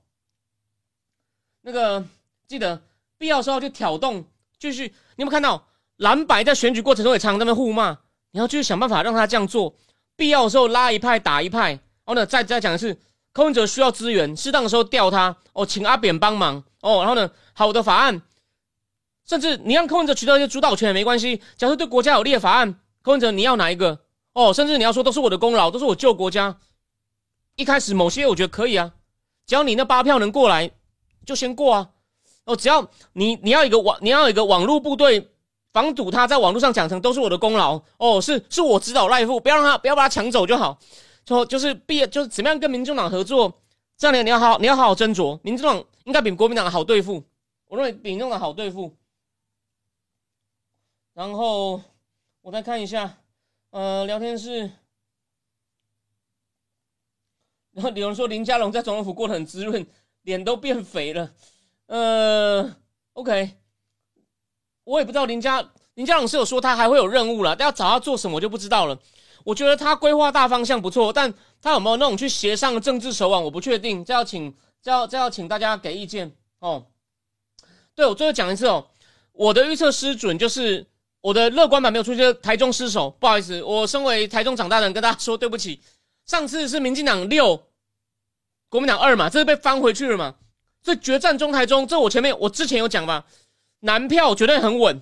[1.61, 2.05] 那个
[2.47, 2.81] 记得
[3.17, 4.23] 必要时候就挑动，
[4.57, 4.83] 继续。
[5.17, 7.97] 你有没有看到蓝白在选举过程中也常常在那互骂？
[8.31, 9.75] 你要继续想办法让他这样做。
[10.15, 12.97] 必要的时候拉一派打一派，然后呢，再再讲的是，
[13.31, 18.21] 柯文哲需要资源，适当的时候调他哦，请阿扁帮忙哦，然后呢，好的法案，
[19.27, 21.41] 甚至你让柯文哲取得一些主导权也没关系。
[21.57, 23.99] 假设对国家有利的法案，柯文哲你要哪一个
[24.33, 24.53] 哦？
[24.53, 26.57] 甚至你要说都是我的功劳，都是我救国家。
[27.55, 28.91] 一开始某些我觉得可以啊，
[29.45, 30.71] 只要你那八票能过来，
[31.25, 31.89] 就先过啊。
[32.45, 35.29] 哦，只要你你要一个网，你要一个网络部队。
[35.71, 40.79] 防堵他在网络上讲成都是我的功劳哦，是是我指导赖富，不要让他不要把他抢走就好。
[41.25, 43.61] 说就是毕就是怎么样跟民众党合作，
[43.97, 45.39] 这样你你要好你要好好斟酌。
[45.43, 47.23] 民众党应该比国民党好对付，
[47.67, 48.95] 我认为比民众党好对付。
[51.13, 51.81] 然后
[52.41, 53.17] 我再看一下，
[53.71, 54.71] 呃，聊天室，
[57.71, 59.85] 然后有人说林佳龙在总统府过得很滋润，
[60.21, 61.33] 脸都变肥了。
[61.87, 62.75] 呃
[63.13, 63.57] ，OK。
[64.85, 68.97] 我也不知道林家林家龙是有说他还会有任务了，但要找他做什么我就不知道了。
[69.43, 74.03] 我觉得他规划大方向不错，但他有没有那种去协商的政治手腕，我不确定。
[74.03, 76.85] 这要请这要这要请大家给意见哦。
[77.95, 78.87] 对我最后讲一次哦，
[79.31, 80.85] 我的预测失准，就是
[81.21, 85.81] 我的乐观版没有出现台中失守，不好意思，我身为台中长大的人跟大家说对不起。
[86.25, 87.63] 上次是民进党六，
[88.69, 90.35] 国民党二嘛，这是被翻回去了嘛？
[90.81, 93.25] 这决战中台中，这我前面我之前有讲吧。
[93.81, 95.01] 南票绝对很稳，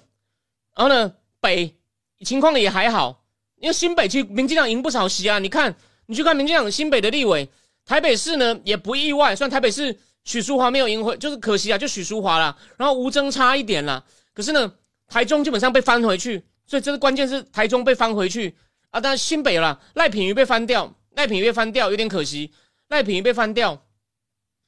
[0.75, 1.75] 然后呢，北
[2.23, 3.23] 情况也还好，
[3.59, 5.39] 因为新北区民进党赢不少席啊。
[5.39, 7.47] 你看，你去看民进党新北的立委，
[7.85, 14.03] 台北市呢也不意外，虽然台北市许淑华没有赢回，就是可惜啊，就许淑华了，然后吴征差一点了。
[14.33, 14.71] 可是呢，
[15.07, 18.55] 台中基本上被翻回去，所以这个关键是台中被翻回去
[18.91, 18.99] 啊。
[18.99, 22.51] 但是新北啦，赖品妤被翻掉，赖品妤被翻掉有点可惜，
[22.89, 23.73] 赖品妤被翻掉，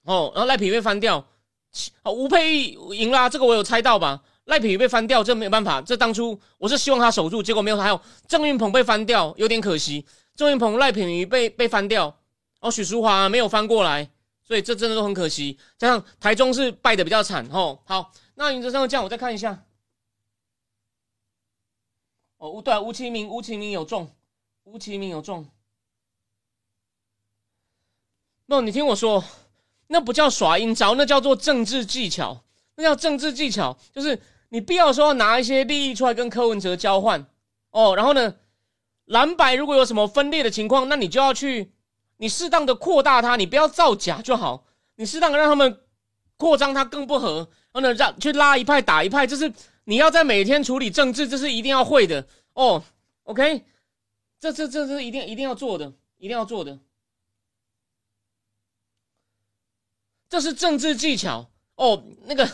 [0.05, 1.25] 哦，然后赖品妤被翻掉。
[2.01, 4.21] 哦，吴佩玉赢啦，这个我有猜到吧？
[4.49, 5.79] 赖品妤被翻掉，这没有办法。
[5.79, 7.77] 这当初我是希望他守住，结果没有。
[7.77, 10.05] 还有郑运鹏被翻掉，有点可惜。
[10.35, 12.17] 郑运鹏、赖品妤被被翻掉，
[12.59, 14.09] 哦，许淑华没有翻过来，
[14.43, 15.57] 所以这真的都很可惜。
[15.77, 19.63] 加上台中是败的比较惨，吼，好，那原则上这样，我再看一下。
[22.37, 24.11] 哦，吴对吴其明，吴其明有中，
[24.63, 25.47] 吴其明有中。
[28.47, 29.23] 那你听我说，
[29.87, 32.41] 那不叫耍阴招，那叫做政治技巧，
[32.75, 34.19] 那叫政治技巧，就是
[34.49, 37.25] 你必要说要拿一些利益出来跟柯文哲交换
[37.71, 38.35] 哦，然后呢，
[39.05, 41.71] 蓝白如果有什么分裂的情况，那你就要去。
[42.21, 44.65] 你适当的扩大它，你不要造假就好。
[44.95, 45.79] 你适当的让他们
[46.35, 47.47] 扩张，它更不合。
[47.71, 49.53] 然后呢，让去拉一派打一派，这是
[49.85, 52.83] 你要在每天处理政治，这是一定要会的哦。
[53.23, 53.63] OK，
[54.37, 56.77] 这这这是一定一定要做的，一定要做的。
[60.27, 62.03] 这是政治技巧哦。
[62.25, 62.45] 那个，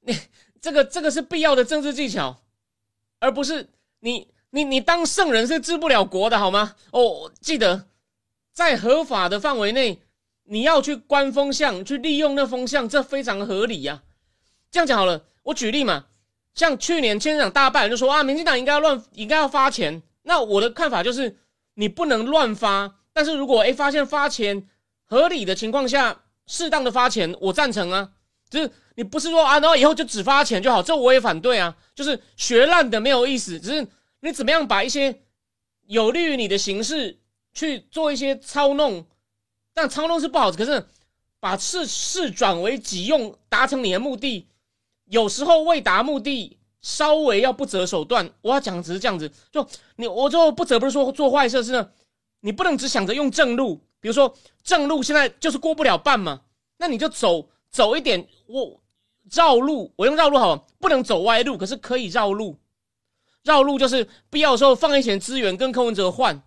[0.00, 0.18] 你
[0.64, 2.40] 这个这个是必要的政治技巧，
[3.18, 3.68] 而不是
[4.00, 6.74] 你你你当圣人是治不了国的好吗？
[6.90, 7.88] 哦，记得。
[8.50, 10.00] 在合法的范围内，
[10.44, 14.04] 你要去关风向，去利用那风向，这非常合理呀。
[14.70, 16.06] 这样讲好了，我举例嘛，
[16.54, 20.02] 像去年千长大败就说啊，民进党应该要乱，应该要发钱。
[20.22, 21.36] 那我的看法就是，
[21.74, 23.00] 你不能乱发。
[23.12, 24.66] 但是如果哎发现发钱
[25.04, 28.12] 合理的情况下，适当的发钱，我赞成啊。
[28.50, 31.76] 就是你不是说啊，然后以后就只发钱就好，这我也反对啊。
[31.94, 33.86] 就是学烂的没有意思，只是
[34.20, 35.22] 你怎么样把一些
[35.86, 37.20] 有利于你的形式。
[37.56, 39.06] 去做一些操弄，
[39.72, 40.50] 但操弄是不好。
[40.50, 40.88] 可是
[41.38, 44.48] 把事事转为己用，达成你的目的，
[45.04, 48.28] 有时候为达目的，稍微要不择手段。
[48.40, 49.64] 我要讲只是这样子，就
[49.94, 51.90] 你我就不择不是说做坏事，是呢，
[52.40, 53.80] 你不能只想着用正路。
[54.00, 56.40] 比如说正路现在就是过不了半嘛，
[56.78, 58.80] 那你就走走一点，我
[59.32, 62.56] 绕路，我用绕路好，不能走歪路，可是可以绕路。
[63.42, 66.40] 绕路就是必要的时候放一些资源跟柯文哲换。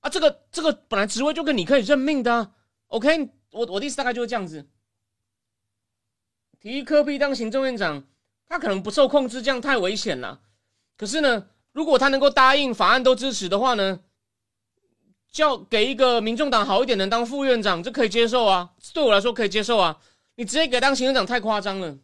[0.00, 2.52] 啊，这个这个本来职位就跟你可以任命的
[2.86, 3.28] ，OK？
[3.50, 4.66] 我我的意思大概就是这样子。
[6.58, 8.02] 体育科比当行政院长，
[8.48, 10.40] 他可能不受控制，这样太危险了。
[10.96, 14.00] 可是呢，如果他能够答应法案都支持的话呢，
[15.30, 18.72] 叫给一个民众党好一点的当副院长，这可以接受啊。
[18.94, 20.00] 对我来说可以接受啊。
[20.42, 21.96] 你直接给当行政长太夸张了。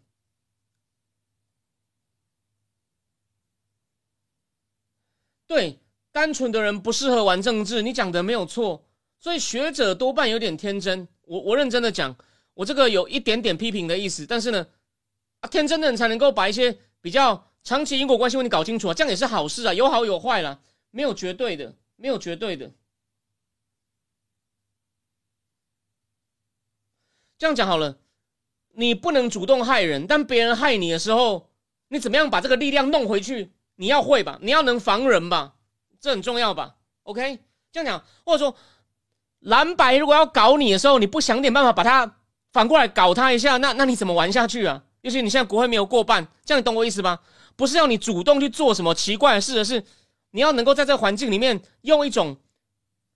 [5.45, 5.81] 对。
[6.13, 8.85] 单纯的人不适合玩政治，你讲的没有错。
[9.19, 11.07] 所以学者多半有点天真。
[11.23, 12.17] 我我认真的讲，
[12.55, 14.25] 我这个有一点点批评的意思。
[14.25, 14.67] 但是呢，
[15.41, 20.61] 啊，天真的人才能够把一些比较长期因果关系问题搞清楚啊，这样也是好事啊，有好有坏啦，
[20.91, 22.73] 没有绝对的，没有绝对的。
[27.37, 27.99] 这样讲好了，
[28.79, 31.49] 你不能主动害人，但别人害你的时候，
[31.89, 33.51] 你怎么样把这个力量弄回去？
[33.75, 35.55] 你要会吧，你要能防人吧。
[36.01, 37.41] 这很重要吧？OK，
[37.73, 38.55] 这样讲，或者说
[39.41, 42.19] 蓝白如果要搞你的时候，你不想点办法把他
[42.53, 44.85] 反过来搞他一下，那那你怎么玩下去啊？
[45.01, 47.19] 尤其你现在国会没有过半，这样你懂我意思吗？
[47.57, 49.83] 不是要你主动去做什么奇怪的事，而是
[50.31, 52.37] 你要能够在这个环境里面用一种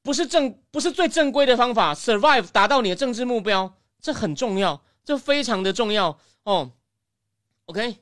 [0.03, 6.73] 不是正不是最正规的方法 survive，达到你的政治目标，这很重要，这非常的重要哦。
[7.67, 7.97] OK，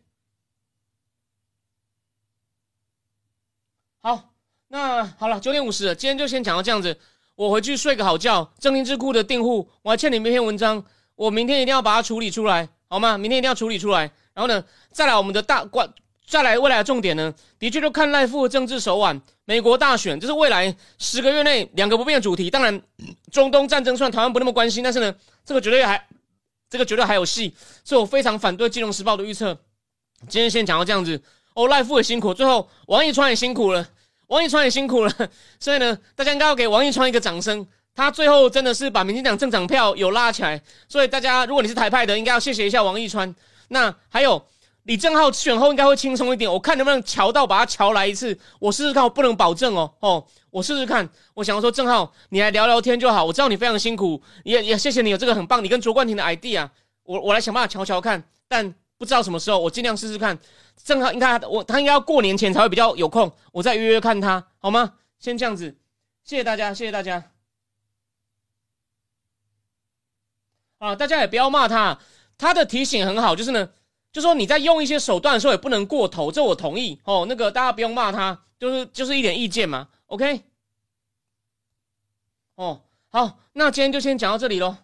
[4.01, 4.27] 好。
[4.73, 6.97] 那好了，九点五十，今天就先讲到这样子。
[7.35, 8.49] 我回去睡个好觉。
[8.61, 10.85] 正林智库的订户，我还欠你们一篇文章，
[11.17, 13.19] 我明天一定要把它处理出来，好吗？
[13.19, 14.03] 明天一定要处理出来。
[14.33, 15.93] 然后呢，再来我们的大关，
[16.25, 19.21] 再来未来的重点呢，的确就看赖富的政治手腕。
[19.45, 22.49] 美国大选，这是未来十个月内两个不变的主题。
[22.49, 22.81] 当然，
[23.33, 25.13] 中东战争算台湾不那么关心，但是呢，
[25.45, 26.07] 这个绝对还，
[26.71, 27.55] 这个绝对还有戏。
[27.85, 29.55] 所以我非常反对《金融时报》的预测。
[30.29, 31.21] 今天先讲到这样子。
[31.55, 33.87] 哦，赖富也辛苦，最后王一川也辛苦了。
[34.29, 35.13] 王一川也辛苦了，
[35.59, 37.67] 所以呢，大家应该要给王一川一个掌声。
[37.93, 43.35] 他最后真的是把民进党政党票有拉起来，所以大家如果你是台派的，应该要谢谢一下王一川。
[43.69, 44.41] 那还有
[44.85, 51.09] 李正浩选后应该会轻松一点，我看能不能瞧到把他瞧来一次，我试试看，我不能保证哦哦，我试试看。
[51.35, 56.69] 我想要说正浩，你来聊聊天就好，我知道你非常辛苦，也也谢谢你有这个很棒，你跟卓冠廷的 idea，
[57.03, 58.75] 我我来想办法瞧瞧看，但。
[59.01, 60.39] 不知道什么时候，我尽量试试看。
[60.85, 64.93] 正好应该我他应该要过年前才会比较有空，我再约约看他好吗？
[65.19, 65.75] 先这样子，
[66.23, 67.31] 谢谢大家，谢谢大家。
[70.77, 71.99] 啊，大家也不要骂他，
[72.37, 73.71] 他的提醒很好，就是呢，
[74.13, 77.25] 就说你在用一些手段的时候也不能过头，这我同意哦。
[77.27, 80.43] 那个大家不用骂他，就是就是一点意见嘛，OK。
[82.55, 84.77] 哦，好，那今天就先讲到这里喽。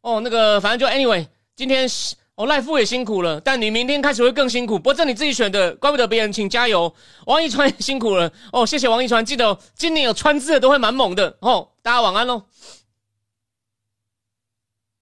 [0.00, 1.88] 哦，那个反正就 anyway，今天。
[2.36, 4.78] 哦，赖富也辛苦了，但你明天开始会更辛苦。
[4.78, 6.90] 不过这你自己选的，怪不得别人，请加油。
[7.26, 11.68] 王一川也辛苦了哦，谢谢王一川，记得哦今年有川字的都会蛮猛的哦。
[11.82, 12.42] 大家晚安喽。